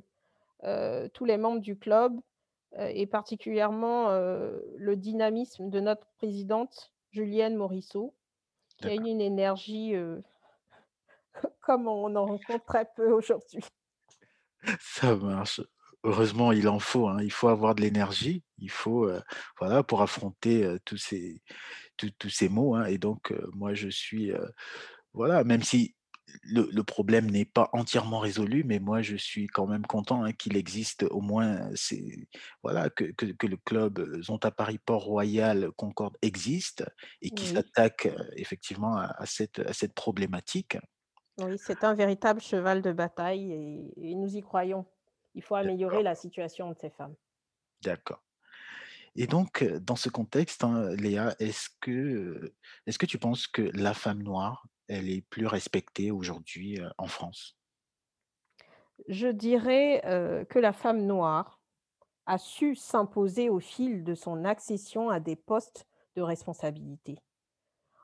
tous 1.13 1.25
les 1.25 1.37
membres 1.37 1.61
du 1.61 1.77
club, 1.77 2.19
et 2.77 3.05
particulièrement, 3.05 4.09
le 4.09 4.95
dynamisme 4.95 5.69
de 5.69 5.79
notre 5.79 6.05
présidente 6.17 6.93
Julienne 7.11 7.55
Morisseau, 7.55 8.13
qui 8.77 8.87
a 8.87 8.93
une 8.93 9.21
énergie, 9.21 9.93
comme 11.61 11.87
on 11.87 12.15
en 12.15 12.25
rencontre 12.25 12.65
très 12.65 12.85
peu 12.95 13.11
aujourd'hui. 13.11 13.63
ça 14.79 15.15
marche. 15.15 15.61
Heureusement, 16.03 16.51
il 16.51 16.69
en 16.69 16.79
faut, 16.79 17.07
hein, 17.07 17.17
il 17.21 17.31
faut 17.31 17.49
avoir 17.49 17.75
de 17.75 17.81
l'énergie, 17.81 18.43
il 18.59 18.69
faut, 18.69 19.11
voilà, 19.59 19.83
pour 19.83 20.01
affronter, 20.01 20.77
tous 20.85 20.97
ces 20.97 21.41
tous 22.19 22.29
ces 22.29 22.49
maux, 22.49 22.75
hein 22.75 22.86
et 22.86 22.97
donc 22.97 23.33
moi 23.53 23.73
je 23.73 23.89
suis, 23.89 24.31
voilà, 25.13 25.43
même 25.43 25.63
si 25.63 25.95
le 26.43 26.69
le 26.71 26.83
problème 26.83 27.29
n'est 27.31 27.45
pas 27.45 27.69
entièrement 27.73 28.19
résolu, 28.19 28.63
mais 28.65 28.79
moi 28.79 29.01
je 29.01 29.15
suis 29.15 29.47
quand 29.47 29.67
même 29.67 29.86
content, 29.88 30.23
hein, 30.25 30.33
qu'il 30.33 30.57
existe 30.57 31.03
au 31.12 31.21
moins 31.21 31.69
ces 31.75 32.27
voilà, 32.63 32.89
que 32.89 33.05
que 33.13 33.25
que 33.27 33.47
le 33.47 33.57
club, 33.57 34.21
Zonta 34.21 34.51
Paris 34.51 34.79
Port-Royal 34.79 35.71
Concorde 35.77 36.17
existe 36.21 36.83
et 37.21 37.31
qui 37.31 37.45
Oui, 37.45 37.47
s'attaque, 37.47 38.10
effectivement 38.36 38.97
à 38.97 39.05
à 39.19 39.25
cette 39.25 39.60
à 39.60 39.73
cette 39.73 39.93
problématique. 39.95 40.77
oui, 41.39 41.57
c'est 41.57 41.83
un 41.83 41.95
véritable 41.95 42.41
cheval 42.41 42.81
de 42.83 42.91
bataille 42.91 43.51
et 43.51 44.12
et 44.12 44.15
nous 44.15 44.36
y 44.36 44.41
croyons. 44.41 44.86
Il 45.33 45.41
faut 45.43 45.55
améliorer 45.55 46.03
la 46.03 46.13
situation 46.15 46.69
de 46.69 46.75
ces 46.75 46.89
femmes. 46.91 47.15
d'accord 47.81 48.21
et 49.17 49.27
donc 49.27 49.63
dans 49.63 49.95
ce 49.95 50.10
contexte, 50.10 50.63
hein, 50.63 50.95
Léa, 50.95 51.36
est-ce 51.39 51.69
que, 51.82 52.53
tu 53.06 53.17
penses 53.17 53.47
que 53.47 53.63
la 53.73 53.93
femme 53.93 54.23
noire, 54.23 54.65
elle 54.88 55.10
est 55.10 55.21
plus 55.21 55.47
respectée 55.47 56.12
aujourd'hui, 56.12 56.80
en 56.97 57.08
France? 57.08 57.58
Je 59.08 59.27
dirais, 59.27 60.01
que 60.49 60.60
la 60.60 60.71
femme 60.71 61.06
noire 61.06 61.60
a 62.27 62.38
su 62.38 62.75
s'imposer 62.75 63.49
au 63.49 63.60
fil 63.60 64.03
de 64.03 64.13
son 64.13 64.45
accession 64.45 65.10
à 65.10 65.19
des 65.19 65.36
postes 65.36 65.88
de 66.15 66.21
responsabilité. 66.21 67.19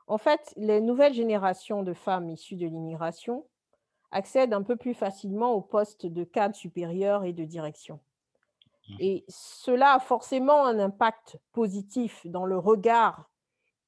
En 0.07 0.17
fait, 0.17 0.53
les 0.57 0.81
nouvelles 0.81 1.13
générations 1.13 1.83
de 1.83 1.93
femmes 1.93 2.29
issues 2.29 2.55
de 2.55 2.65
l'immigration 2.65 3.45
accèdent 4.11 4.53
un 4.53 4.63
peu 4.63 4.75
plus 4.75 4.93
facilement 4.93 5.53
aux 5.53 5.61
postes 5.61 6.05
de 6.05 6.23
cadre 6.23 6.55
supérieur 6.55 7.23
et 7.23 7.33
de 7.33 7.45
direction. 7.45 7.99
Mmh 8.89 8.95
Et 8.99 9.25
cela 9.27 9.93
a 9.93 9.99
forcément 9.99 10.65
un 10.65 10.79
impact 10.79 11.39
positif 11.51 12.25
dans 12.27 12.45
le 12.45 12.57
regard 12.57 13.29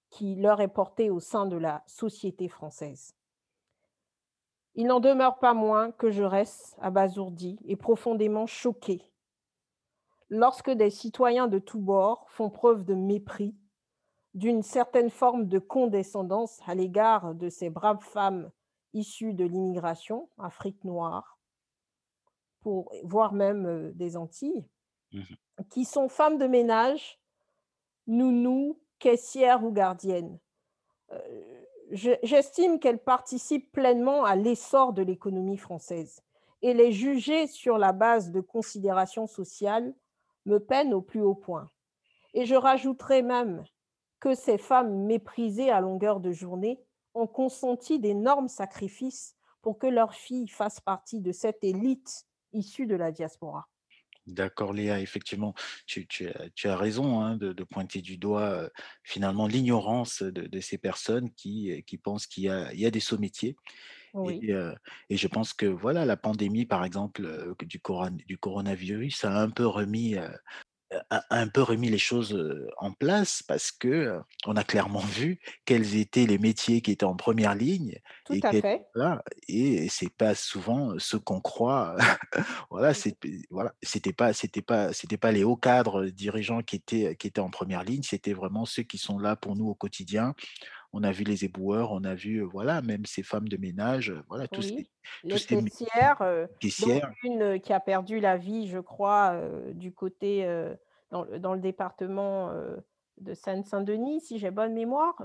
qui 0.10 0.36
leur 0.36 0.62
est 0.62 0.70
porté 0.70 1.10
au 1.10 1.20
sein 1.20 1.46
de 1.46 1.58
la 1.58 1.84
société 1.88 2.48
française. 2.48 3.14
Il 4.76 4.88
n'en 4.88 5.00
demeure 5.00 5.40
pas 5.40 5.54
moins 5.54 5.92
que 5.92 6.12
je 6.12 6.24
reste 6.24 6.76
abasourdie 6.80 7.60
et 7.66 7.76
profondément 7.76 8.46
choquée 8.46 9.02
lorsque 10.30 10.72
des 10.72 10.90
citoyens 10.90 11.48
de 11.48 11.60
tous 11.60 11.80
bords 11.80 12.26
font 12.30 12.50
preuve 12.50 12.84
de 12.84 12.94
mépris 12.94 13.56
d'une 14.34 14.64
certaine 14.64 15.10
forme 15.10 15.48
de 15.48 15.60
condescendance 15.60 16.60
à 16.68 16.76
l'égard 16.76 17.36
de 17.36 17.50
ces 17.50 17.70
braves 17.70 18.04
femmes 18.04 18.52
issues 18.94 19.34
de 19.34 19.46
l'immigration, 19.46 20.30
Afrique 20.38 20.84
noire, 20.84 21.40
pour, 22.60 22.92
voire 23.04 23.34
même 23.34 23.66
euh, 23.66 23.92
des 23.94 24.18
Antilles, 24.18 24.68
Mmh 25.16 25.36
qui 25.70 25.86
sont 25.86 26.10
femmes 26.10 26.38
de 26.38 26.48
ménage, 26.48 27.18
nounous, 28.08 28.78
caissières 29.00 29.64
ou 29.64 29.72
gardiennes. 29.72 30.38
Euh, 31.12 31.64
je- 31.92 32.20
J'estime 32.24 32.78
qu'elles 32.78 33.02
participent 33.04 33.72
pleinement 33.72 34.26
à 34.26 34.36
l'essor 34.36 34.92
de 34.92 35.02
l'économie 35.02 35.58
française 35.58 36.22
et 36.62 36.74
les 36.74 36.92
juger 36.92 37.48
sur 37.48 37.78
la 37.78 37.94
base 37.94 38.32
de 38.32 38.42
considérations 38.42 39.28
sociales 39.28 39.96
me 40.46 40.60
peine 40.60 40.94
au 40.94 41.02
plus 41.02 41.22
haut 41.22 41.36
point. 41.36 41.72
Et 42.34 42.46
je 42.46 42.56
rajouterai 42.56 43.22
même 43.22 43.64
que 44.20 44.36
ces 44.36 44.58
femmes 44.58 45.06
méprisées 45.06 45.72
à 45.72 45.80
longueur 45.80 46.20
de 46.20 46.34
journée 46.34 46.84
ont 47.14 47.28
consenti 47.28 47.98
d'énormes 48.00 48.50
sacrifices 48.50 49.38
pour 49.62 49.80
que 49.80 49.88
leurs 49.88 50.14
filles 50.16 50.50
fassent 50.50 50.82
partie 50.82 51.22
de 51.22 51.32
cette 51.32 51.64
élite 51.64 52.26
issue 52.52 52.88
de 52.88 52.96
la 52.96 53.12
diaspora. 53.12 53.70
D'accord 54.28 54.74
Léa, 54.74 55.00
effectivement, 55.02 55.54
tu 55.86 56.08
tu 56.08 56.28
as 56.28 56.50
tu 56.56 56.68
as 56.68 56.76
raison, 56.76 57.22
hein, 57.22 57.38
de 57.38 57.54
de 57.54 57.64
pointer 57.64 58.02
du 58.02 58.18
doigt, 58.18 58.72
finalement 59.04 59.46
l'ignorance 59.46 60.24
de 60.24 60.48
de 60.48 60.60
ces 60.62 60.80
personnes 60.80 61.32
qui, 61.36 61.84
pensent 62.04 62.26
qu'il 62.26 62.46
y 62.46 62.50
a 62.50 62.74
il 62.74 62.80
y 62.80 62.88
a 62.88 62.92
des 62.92 63.00
Oui, 64.24 64.40
heu 64.52 64.74
et 65.10 65.18
je 65.18 65.28
pense 65.28 65.54
que 65.54 65.68
voilà, 65.68 66.06
la 66.06 66.18
pandémie 66.18 66.66
par 66.66 66.84
exemple, 66.86 67.56
du 67.66 67.80
coron 67.80 68.12
du 68.28 68.38
coronavirus 68.40 69.26
a 69.26 69.42
un 69.42 69.50
peu 69.52 69.68
remis, 69.68 70.16
a 71.10 71.24
un 71.30 71.48
peu 71.48 71.62
remis 71.62 71.90
les 71.90 71.98
choses, 71.98 72.38
en 72.78 72.92
place 72.92 73.44
parce 73.44 73.72
que, 73.72 74.20
on 74.46 74.56
a 74.56 74.64
clairement 74.64 75.00
vu 75.00 75.40
quels 75.66 75.96
étaient 75.96 76.26
les 76.26 76.38
métiers 76.38 76.82
qui 76.82 76.92
étaient 76.92 77.06
en 77.06 77.16
première 77.16 77.56
ligne 77.56 78.00
tout 78.26 78.34
et 78.34 78.46
à 78.46 78.52
fait. 78.52 78.86
voilà 78.96 79.24
et 79.48 79.88
c'est 79.90 80.14
pas 80.14 80.36
souvent 80.36 80.98
ce 80.98 81.18
qu'on 81.18 81.42
croit, 81.42 81.96
voilà, 82.70 82.94
c'est 82.94 83.18
voilà, 83.50 83.74
c'était 83.82 84.14
pas 84.14 84.34
c'était 84.34 84.62
pas 84.62 84.94
c'était 84.94 85.18
pas 85.18 85.32
les 85.32 85.44
hauts 85.44 85.56
cadres, 85.56 86.06
dirigeants 86.06 86.62
qui 86.62 86.78
étaient, 86.78 87.16
qui 87.16 87.28
étaient 87.28 87.42
en 87.42 87.50
première 87.50 87.84
ligne, 87.84 88.04
c'était 88.04 88.34
vraiment 88.34 88.66
ceux 88.66 88.84
qui 88.84 88.98
sont 88.98 89.20
là 89.20 89.36
pour 89.36 89.56
nous 89.56 89.68
au 89.68 89.76
quotidien. 89.76 90.34
On 90.98 91.04
a 91.04 91.12
vu 91.12 91.26
les 91.26 91.44
éboueurs, 91.44 91.92
on 91.92 92.06
a 92.06 92.16
vu, 92.16 92.42
voilà, 92.42 92.82
même 92.82 93.06
ces 93.06 93.22
femmes 93.22 93.50
de 93.50 93.58
ménage, 93.58 94.14
voilà, 94.30 94.48
tous 94.48 94.72
Oui, 94.72 94.90
tous 95.30 95.50
les 95.50 95.62
mé 95.62 95.70
caissières, 96.62 97.12
une, 97.24 97.60
qui 97.60 97.74
a 97.74 97.82
perdu 97.82 98.22
la 98.22 98.38
vie, 98.38 98.70
je 98.70 98.80
crois, 98.80 99.38
du 99.74 99.92
côté, 99.92 100.48
dans 101.16 101.24
le 101.24 101.40
dans 101.40 101.54
le 101.54 101.62
département, 101.62 102.52
de 103.18 103.34
Seine-Saint-Denis, 103.34 104.22
si 104.22 104.40
j'ai 104.40 104.52
bonne 104.52 104.74
mémoire, 104.74 105.16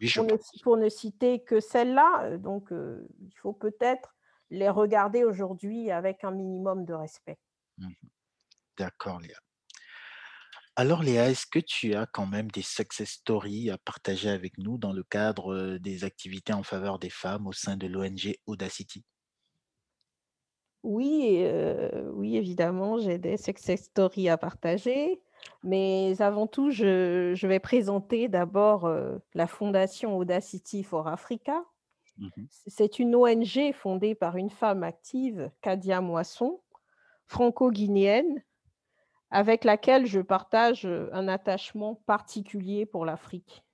Oui, 0.00 0.10
pour 0.14 0.24
ne 0.24 0.62
pour 0.62 0.76
ne 0.76 0.88
citer 0.88 1.44
que 1.44 1.60
celle-là, 1.60 2.38
donc 2.38 2.70
il 2.70 3.34
faut 3.36 3.52
peut-être 3.52 4.16
les 4.50 4.68
regarder 4.68 5.24
aujourd'hui 5.24 5.90
avec 5.90 6.24
un 6.24 6.30
minimum 6.30 6.84
de 6.84 6.94
respect. 6.94 7.38
Mmh 7.78 7.88
D'accord, 8.78 9.20
Léa. 9.20 9.38
Alors 10.78 11.02
Léa, 11.02 11.30
est-ce 11.30 11.46
que 11.46 11.58
tu 11.58 11.94
as 11.94 12.04
quand 12.04 12.26
même 12.26 12.50
des 12.50 12.60
success 12.60 13.08
stories 13.08 13.70
à 13.70 13.78
partager 13.78 14.28
avec 14.28 14.58
nous 14.58 14.76
dans 14.76 14.92
le 14.92 15.02
cadre, 15.02 15.78
des 15.78 16.04
activités 16.04 16.52
en 16.52 16.62
faveur 16.62 16.98
des 16.98 17.08
femmes 17.08 17.46
au 17.46 17.52
sein 17.52 17.78
de 17.78 17.86
l'ONG 17.86 18.36
Audacity? 18.44 19.02
Oui, 20.82 21.42
oui, 22.12 22.36
évidemment, 22.36 22.98
j'ai 22.98 23.18
des 23.18 23.38
success 23.38 23.84
stories 23.84 24.28
à 24.28 24.36
partager, 24.36 25.22
mais 25.62 26.20
avant 26.20 26.46
tout, 26.46 26.70
je 26.70 27.32
je 27.34 27.46
vais 27.46 27.60
présenter 27.60 28.28
d'abord, 28.28 28.86
heu, 28.86 29.20
la 29.34 29.46
fondation 29.46 30.16
Audacity 30.16 30.82
for 30.84 31.08
Africa. 31.08 31.64
Mmh 32.18 32.48
c'est 32.66 32.98
une 32.98 33.14
ONG 33.14 33.72
fondée 33.72 34.14
par 34.14 34.36
une 34.36 34.50
femme 34.50 34.82
active, 34.82 35.50
Kadia 35.62 36.00
Moisson, 36.00 36.60
franco-guinéenne, 37.26 38.42
avec 39.30 39.64
laquelle 39.64 40.06
je 40.06 40.20
partage, 40.20 40.86
heu, 40.86 41.10
un 41.12 41.28
attachement 41.28 41.96
particulier 42.06 42.86
pour 42.86 43.04
l'Afrique. 43.06 43.64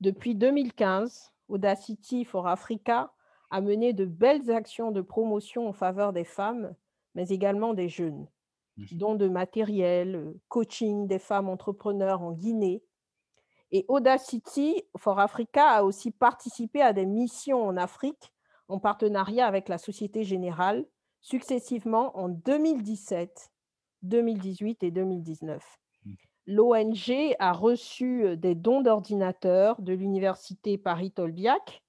Depuis 0.00 0.34
2015, 0.34 1.32
Audacity 1.48 2.24
for 2.24 2.48
Africa 2.48 3.12
a 3.50 3.60
mené 3.60 3.92
de 3.92 4.04
belles 4.04 4.50
actions 4.50 4.92
de 4.92 5.00
promotion 5.02 5.68
en 5.68 5.72
faveur 5.72 6.12
des 6.12 6.24
femmes, 6.24 6.74
mais 7.14 7.28
également 7.28 7.74
des 7.74 7.88
jeunes, 7.88 8.28
dons 8.90 9.14
de 9.14 9.28
matériel, 9.28 10.16
heu, 10.16 10.40
coaching 10.48 11.06
des 11.06 11.18
femmes 11.18 11.48
entrepreneurs 11.48 12.22
en 12.22 12.32
Guinée 12.32 12.82
et 13.70 13.84
Audacity 13.88 14.82
for 14.96 15.20
Africa 15.20 15.68
a 15.68 15.82
aussi 15.82 16.10
participé 16.10 16.80
à 16.80 16.92
des 16.92 17.06
missions 17.06 17.62
en 17.66 17.76
Afrique 17.76 18.32
en 18.68 18.78
partenariat 18.78 19.46
avec 19.46 19.68
la 19.68 19.78
Société 19.78 20.24
Générale, 20.24 20.86
successivement 21.20 22.16
en 22.18 22.28
2017, 22.28 23.50
2018 24.02 24.82
et 24.82 24.90
2019. 24.90 25.78
Mmh. 26.04 26.12
L'ONG 26.46 27.36
a 27.38 27.52
reçu, 27.52 28.24
heu, 28.24 28.36
des 28.36 28.54
dons 28.54 28.80
d'ordinateurs 28.80 29.80
de 29.82 29.92
l'université 29.92 30.78
Paris-Tolbiac 30.78 31.82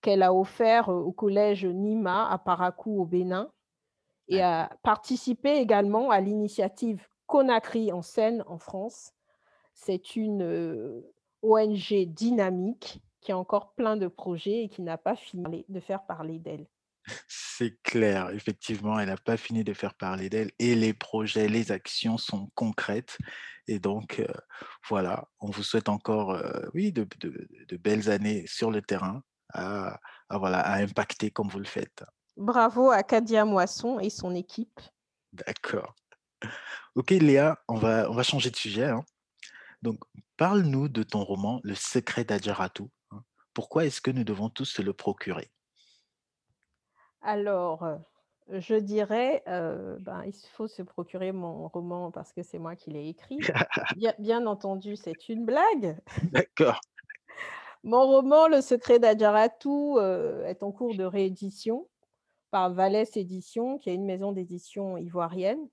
qu'elle 0.00 0.22
a 0.22 0.34
offert, 0.34 0.90
heu, 0.90 0.96
au 0.96 1.12
collège 1.12 1.66
Nima 1.66 2.28
à 2.28 2.38
Parakou 2.38 3.00
au 3.00 3.04
Bénin 3.04 3.50
et 4.28 4.40
a 4.40 4.70
participé 4.82 5.56
également 5.56 6.10
à 6.10 6.20
l'initiative 6.20 7.06
Conakry 7.26 7.92
en 7.92 8.02
Seine 8.02 8.44
en 8.46 8.58
France 8.58 9.12
C'est 9.74 10.16
une 10.16 11.02
ONG 11.42 12.06
dynamique 12.06 13.02
qui 13.20 13.32
a 13.32 13.38
encore 13.38 13.74
plein 13.74 13.96
de 13.96 14.08
projets 14.08 14.64
et 14.64 14.68
qui 14.68 14.82
n'a 14.82 14.98
pas 14.98 15.16
fini 15.16 15.64
de 15.68 15.80
faire 15.80 16.04
parler 16.04 16.38
d'elle. 16.38 16.66
C'est 17.26 17.80
clair, 17.82 18.30
effectivement, 18.30 18.98
elle 18.98 19.08
n'a 19.08 19.16
pas 19.16 19.36
fini 19.36 19.64
de 19.64 19.72
faire 19.72 19.94
parler 19.94 20.28
d'elle 20.28 20.50
et 20.58 20.74
les 20.74 20.94
projets, 20.94 21.48
les 21.48 21.72
actions 21.72 22.18
sont 22.18 22.50
concrètes. 22.54 23.18
Et 23.68 23.78
donc, 23.78 24.22
voilà, 24.88 25.28
on 25.40 25.50
vous 25.50 25.62
souhaite 25.62 25.88
encore, 25.88 26.40
oui, 26.74 26.92
de, 26.92 27.06
belles 27.76 28.10
années 28.10 28.46
sur 28.46 28.70
le 28.70 28.82
terrain 28.82 29.22
à, 29.52 30.00
voilà, 30.30 30.60
à 30.60 30.78
impacter 30.78 31.30
comme 31.30 31.48
vous 31.48 31.58
le 31.58 31.64
faites. 31.64 32.04
Bravo 32.36 32.90
à 32.90 33.02
Kadia 33.02 33.44
Moisson 33.44 33.98
et 33.98 34.10
son 34.10 34.34
équipe. 34.34 34.80
D'accord. 35.32 35.94
Ok, 36.94 37.10
Léa, 37.10 37.58
on 37.68 37.76
va, 37.76 38.10
on 38.10 38.14
va 38.14 38.22
changer 38.22 38.50
de 38.50 38.56
sujet. 38.56 38.86
Hein. 38.86 39.04
Donc, 39.82 39.98
parle-nous 40.36 40.88
de 40.88 41.02
ton 41.02 41.24
roman 41.24 41.60
Le 41.62 41.74
secret 41.74 42.24
d'Adjaratou. 42.24 42.90
Hein. 43.10 43.22
Pourquoi 43.54 43.84
est-ce 43.84 44.00
que 44.00 44.10
nous 44.10 44.24
devons 44.24 44.48
tous 44.48 44.64
se 44.64 44.82
le 44.82 44.92
procurer? 44.92 45.50
Alors, 47.20 47.86
je 48.48 48.74
dirais, 48.74 49.42
ben, 49.46 50.24
il 50.26 50.34
faut 50.52 50.66
se 50.66 50.82
procurer 50.82 51.32
mon 51.32 51.68
roman 51.68 52.10
parce 52.10 52.32
que 52.32 52.42
c'est 52.42 52.58
moi 52.58 52.76
qui 52.76 52.90
l'ai 52.90 53.08
écrit. 53.08 53.38
Bien, 53.96 54.14
bien 54.18 54.46
entendu, 54.46 54.96
c'est 54.96 55.28
une 55.28 55.44
blague. 55.44 55.96
D'accord. 56.32 56.80
Mon 57.84 58.06
roman 58.06 58.48
Le 58.48 58.60
secret 58.60 58.98
d'Adjaratou 58.98 59.98
est 60.00 60.62
en 60.62 60.72
cours 60.72 60.94
de 60.96 61.04
réédition 61.04 61.88
par 62.52 62.70
Vallès 62.72 63.16
Édition, 63.16 63.78
qui 63.78 63.90
est 63.90 63.94
une 63.94 64.04
maison 64.04 64.30
d'édition 64.30 64.96
ivoirienne 64.98 65.68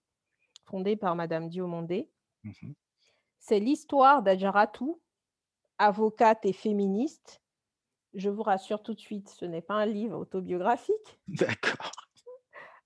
fondée 0.63 0.95
par 0.95 1.15
Madame 1.15 1.49
Diomondé. 1.49 2.09
Mmh 2.43 2.71
c'est 3.41 3.61
l'histoire 3.61 4.21
d'Adjaratou, 4.21 4.99
avocate 5.77 6.45
et 6.45 6.51
féministe. 6.51 7.41
Je 8.13 8.29
vous 8.29 8.43
rassure 8.43 8.83
tout 8.83 8.93
de 8.93 8.99
suite, 8.99 9.29
ce 9.29 9.45
n'est 9.45 9.61
pas 9.61 9.75
un 9.75 9.85
livre 9.85 10.19
autobiographique. 10.19 11.19
D'accord. 11.29 11.91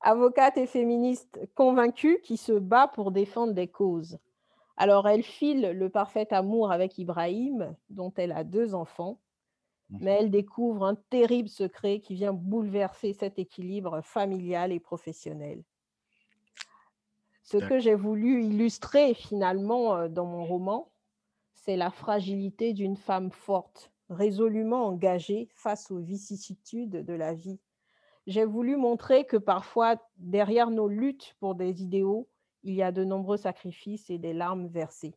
Avocate 0.02 0.58
et 0.58 0.68
féministe 0.68 1.40
convaincue 1.56 2.22
qui 2.22 2.38
se 2.38 2.54
bat 2.54 2.88
pour 2.88 3.12
défendre 3.12 3.54
des 3.54 3.68
causes. 3.68 4.20
Alors, 4.78 5.08
elle 5.08 5.24
file 5.24 5.72
le 5.72 5.90
parfait 5.90 6.32
amour 6.32 6.72
avec 6.72 7.00
Ibrahim, 7.00 7.76
dont 7.90 8.14
elle 8.16 8.32
a 8.32 8.44
deux 8.44 8.76
enfants, 8.76 9.20
mais 10.00 10.18
elle 10.20 10.32
découvre 10.32 10.86
un 10.86 10.96
terrible 10.96 11.50
secret 11.50 12.00
qui 12.00 12.16
vient 12.16 12.34
bouleverser 12.34 13.14
cet 13.14 13.40
équilibre 13.40 14.02
familial 14.02 14.72
et 14.72 14.80
professionnel. 14.80 15.64
Ce 17.44 17.58
que 17.58 17.80
j'ai 17.80 17.96
voulu 17.96 18.44
illustrer 18.44 19.14
finalement 19.14 20.08
dans 20.08 20.26
mon 20.26 20.46
roman, 20.46 20.92
c'est 21.54 21.78
la 21.78 21.92
fragilité 21.92 22.74
d'une 22.74 22.98
femme 22.98 23.32
forte, 23.32 23.92
résolument 24.10 24.86
engagée 24.86 25.50
face 25.54 25.92
aux 25.92 26.00
vicissitudes 26.00 27.06
de 27.06 27.14
la 27.14 27.34
vie. 27.34 27.60
J'ai 28.28 28.46
voulu 28.46 28.78
montrer 28.78 29.26
que 29.26 29.38
parfois, 29.38 30.02
derrière 30.18 30.70
nos 30.70 30.88
luttes 30.88 31.36
pour 31.40 31.56
des 31.56 31.84
idéaux, 31.84 32.30
il 32.64 32.74
y 32.74 32.82
a 32.82 32.92
de 32.92 33.04
nombreux 33.04 33.38
sacrifices 33.38 34.10
et 34.10 34.18
des 34.18 34.34
larmes 34.34 34.68
versées. 34.68 35.16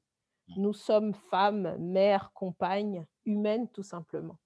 Mmh. 0.48 0.62
Nous 0.62 0.72
sommes 0.72 1.14
femmes, 1.14 1.76
mères, 1.78 2.32
compagnes, 2.34 3.06
humaines 3.24 3.68
tout 3.70 3.84
simplement. 3.84 4.38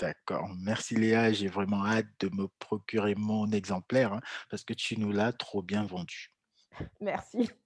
D'accord. 0.00 0.48
Merci 0.58 0.94
Léa. 0.94 1.30
J'ai 1.32 1.48
vraiment 1.48 1.84
hâte 1.84 2.06
de 2.20 2.30
me 2.34 2.48
procurer 2.58 3.14
mon 3.14 3.50
exemplaire 3.50 4.14
hein, 4.14 4.20
parce 4.48 4.64
que 4.64 4.72
tu 4.72 4.98
nous 4.98 5.12
l'as 5.12 5.32
trop 5.32 5.62
bien 5.62 5.84
vendu. 5.84 6.32
Merci. 7.00 7.50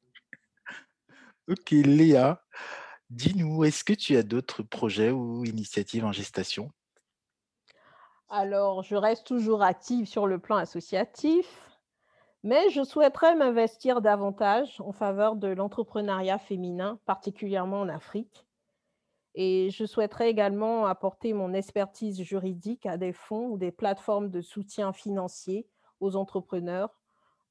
Ok, 1.47 1.73
Léa, 1.73 2.43
dis-nous, 3.11 3.65
est-ce 3.65 3.85
que 3.85 3.93
tu 3.93 4.17
as 4.17 4.23
d'autres 4.23 4.63
projets 4.63 5.11
ou 5.11 5.45
initiatives 5.45 6.07
en 6.07 6.11
gestation? 6.11 6.71
Alors, 8.31 8.83
je 8.83 8.97
reste 8.97 9.27
toujours 9.27 9.63
active 9.63 10.07
sur 10.07 10.27
le 10.27 10.39
plan 10.39 10.57
associatif, 10.57 11.47
mais 12.45 12.71
je 12.71 12.83
souhaiterais 12.83 13.37
m'investir 13.37 14.01
davantage 14.01 14.81
en 14.81 14.93
faveur 14.93 15.37
de 15.37 15.49
l'entrepreneuriat 15.49 16.39
féminin, 16.39 16.99
particulièrement 17.05 17.83
en 17.83 17.91
Afrique. 17.91 18.47
Et 19.35 19.71
je 19.71 19.85
souhaiterais 19.85 20.31
également 20.31 20.87
apporter 20.87 21.33
mon 21.33 21.53
expertise 21.55 22.23
juridique 22.23 22.87
à 22.87 22.97
des 22.97 23.13
fonds 23.13 23.49
ou 23.49 23.59
des 23.59 23.73
plateformes 23.73 24.31
de 24.31 24.41
soutien 24.41 24.93
financier 24.93 25.67
aux 26.01 26.15
entrepreneurs, 26.17 27.01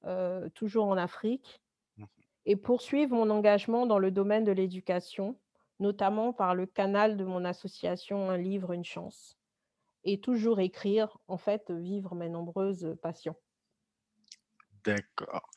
euh, 0.06 0.48
toujours 0.50 0.86
en 0.86 0.98
Afrique, 0.98 1.62
mmh 1.98 2.06
et 2.46 2.58
poursuivre 2.58 3.15
mon 3.15 3.30
engagement 3.30 3.86
dans 3.86 4.00
le 4.00 4.12
domaine 4.12 4.43
de 4.43 4.52
l'éducation, 4.52 5.39
notamment 5.80 6.34
par 6.34 6.56
le 6.56 6.65
canal 6.65 7.15
de 7.15 7.24
mon 7.24 7.46
association 7.46 8.30
Un 8.30 8.38
livre, 8.38 8.74
une 8.74 8.84
chance. 8.84 9.38
Et 10.04 10.19
toujours 10.19 10.60
écrire, 10.60 11.17
en 11.30 11.38
fait, 11.38 11.72
vivre 11.72 12.15
mes 12.15 12.28
nombreuses 12.28 12.98
passions. 13.02 13.38
D'accord. 14.84 15.50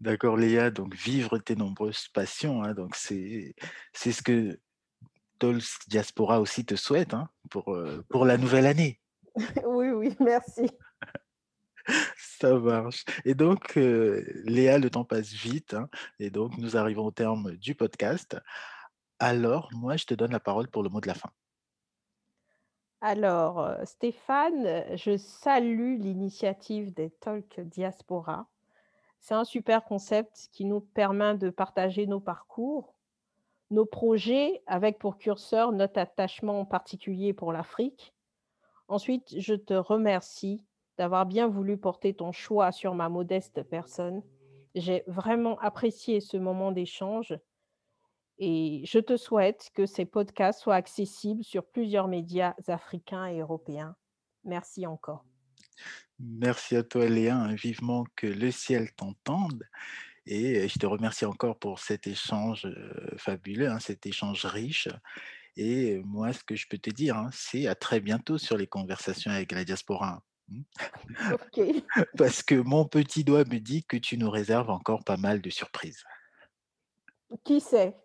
D'accord, 0.00 0.38
Léa. 0.38 0.70
Donc, 0.70 0.94
vivre 0.94 1.36
tes 1.36 1.56
nombreuses 1.56 2.08
passions. 2.08 2.62
Hein, 2.62 2.72
donc, 2.72 2.96
c'est 2.96 3.54
ce 3.94 4.22
que 4.22 4.58
Tols 5.38 5.62
Diaspora 5.88 6.40
aussi 6.40 6.64
te 6.64 6.76
souhaite 6.76 7.14
hein, 7.14 7.28
pour, 7.50 7.72
euh, 7.72 8.04
pour 8.10 8.24
la 8.24 8.36
nouvelle 8.36 8.66
année. 8.66 9.00
oui, 9.66 9.90
oui, 9.90 10.16
merci. 10.20 10.70
Ça 12.16 12.54
marche. 12.58 13.04
Et 13.24 13.34
donc, 13.34 13.76
euh, 13.76 14.24
Léa, 14.44 14.78
le 14.78 14.90
temps 14.90 15.04
passe 15.04 15.32
vite. 15.32 15.74
Hein, 15.74 15.88
et 16.18 16.30
donc, 16.30 16.56
nous 16.58 16.76
arrivons 16.76 17.06
au 17.06 17.10
terme 17.10 17.52
du 17.56 17.74
podcast. 17.74 18.36
Alors, 19.18 19.68
moi, 19.72 19.96
je 19.96 20.04
te 20.04 20.14
donne 20.14 20.32
la 20.32 20.40
parole 20.40 20.68
pour 20.68 20.82
le 20.82 20.88
mot 20.88 21.00
de 21.00 21.06
la 21.06 21.14
fin. 21.14 21.30
Alors, 23.00 23.60
euh, 23.60 23.84
Stéphane, 23.84 24.96
je 24.96 25.16
salue 25.18 26.00
l'initiative 26.00 26.94
des 26.94 27.10
Talk 27.10 27.60
Diaspora. 27.60 28.48
C'est 29.20 29.34
un 29.34 29.44
super 29.44 29.84
concept 29.84 30.48
qui 30.52 30.64
nous 30.64 30.80
permet 30.80 31.34
de 31.36 31.50
partager 31.50 32.06
nos 32.06 32.20
parcours, 32.20 32.93
nos 33.74 33.84
projets, 33.84 34.62
avec 34.66 34.98
pour 34.98 35.18
curseur 35.18 35.72
notre 35.72 35.98
attachement 35.98 36.64
particulier 36.64 37.32
pour 37.32 37.52
l'Afrique. 37.52 38.14
Ensuite, 38.88 39.34
je 39.38 39.54
te 39.54 39.74
remercie 39.74 40.64
d'avoir 40.96 41.26
bien 41.26 41.48
voulu 41.48 41.76
porter 41.76 42.14
ton 42.14 42.32
choix 42.32 42.72
sur 42.72 42.94
ma 42.94 43.08
modeste 43.08 43.62
personne. 43.64 44.22
J'ai 44.74 45.02
vraiment 45.06 45.58
apprécié 45.58 46.20
ce 46.20 46.36
moment 46.36 46.72
d'échange 46.72 47.36
et 48.38 48.82
je 48.84 48.98
te 48.98 49.16
souhaite 49.16 49.70
que 49.74 49.86
ces 49.86 50.04
podcasts 50.04 50.60
soient 50.60 50.74
accessibles 50.74 51.44
sur 51.44 51.64
plusieurs 51.66 52.08
médias 52.08 52.54
africains 52.68 53.26
et 53.26 53.40
européens. 53.40 53.96
Merci 54.44 54.86
encore. 54.86 55.24
Merci 56.18 56.76
à 56.76 56.82
toi, 56.82 57.06
Léa. 57.06 57.48
Vivement 57.54 58.04
que 58.16 58.26
le 58.26 58.50
ciel 58.50 58.92
t'entende. 58.94 59.64
Et 60.26 60.68
je 60.68 60.78
te 60.78 60.86
remercie 60.86 61.26
encore 61.26 61.58
pour 61.58 61.78
cet 61.78 62.06
échange 62.06 62.66
fabuleux, 63.18 63.68
hein, 63.68 63.78
cet 63.78 64.06
échange 64.06 64.44
riche. 64.46 64.88
Et 65.56 66.00
moi, 66.04 66.32
ce 66.32 66.42
que 66.42 66.56
je 66.56 66.66
peux 66.68 66.78
te 66.78 66.90
dire, 66.90 67.16
hein, 67.16 67.30
c'est 67.32 67.66
à 67.66 67.74
très 67.74 68.00
bientôt 68.00 68.38
sur 68.38 68.56
les 68.56 68.66
conversations 68.66 69.30
avec 69.30 69.52
la 69.52 69.64
diaspora. 69.64 70.22
Mmh. 70.46 70.60
Parce 72.18 72.42
que 72.42 72.54
mon 72.56 72.84
petit 72.84 73.24
doigt 73.24 73.44
me 73.44 73.58
dit 73.60 73.82
que 73.84 73.96
tu 73.96 74.18
nous 74.18 74.30
réserves 74.30 74.68
encore 74.68 75.02
pas 75.02 75.16
mal 75.16 75.40
de 75.40 75.48
surprises. 75.48 76.04
Qui 77.44 77.60
sait? 77.60 77.96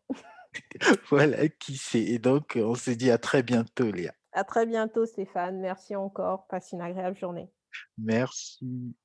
Voilà, 1.09 1.49
qui 1.49 1.75
sait. 1.75 2.01
Et 2.01 2.17
donc, 2.17 2.53
on 2.55 2.75
se 2.75 2.91
dit 2.91 3.11
à 3.11 3.17
très 3.17 3.43
bientôt, 3.43 3.91
Léa. 3.91 4.13
À 4.31 4.43
très 4.43 4.65
bientôt, 4.65 5.05
Stéphane. 5.05 5.59
Merci 5.59 5.95
encore. 5.95 6.47
Passe 6.47 6.71
une 6.71 6.81
agréable 6.81 7.17
journée. 7.17 7.51
Merci. 7.97 8.95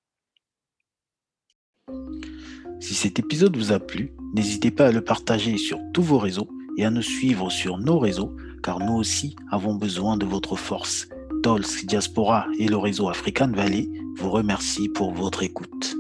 Si 2.81 2.95
cet 2.95 3.19
épisode 3.19 3.57
vous 3.57 3.73
a 3.73 3.79
plu, 3.79 4.13
n'hésitez 4.35 4.71
pas 4.71 4.89
à 4.89 4.93
le 4.93 5.03
partager 5.03 5.57
sur 5.57 5.79
tous 5.93 6.03
vos 6.03 6.19
réseaux 6.19 6.49
et 6.77 6.85
à 6.85 6.91
nous 6.91 7.03
suivre 7.03 7.51
sur 7.51 7.79
nos 7.79 7.99
réseaux, 7.99 8.37
car 8.63 8.79
nous 8.81 8.95
aussi 8.95 9.37
avons 9.51 9.75
besoin 9.75 10.17
de 10.17 10.27
votre 10.27 10.57
force 10.57 11.09
Diaspora 11.85 12.47
et 12.59 12.69
le 12.69 12.77
réseau 12.77 13.09
African 13.09 13.49
Valley 13.49 13.89
vous 14.17 14.31
remercient 14.31 14.89
pour 14.89 15.13
votre 15.13 15.43
écoute. 15.43 15.95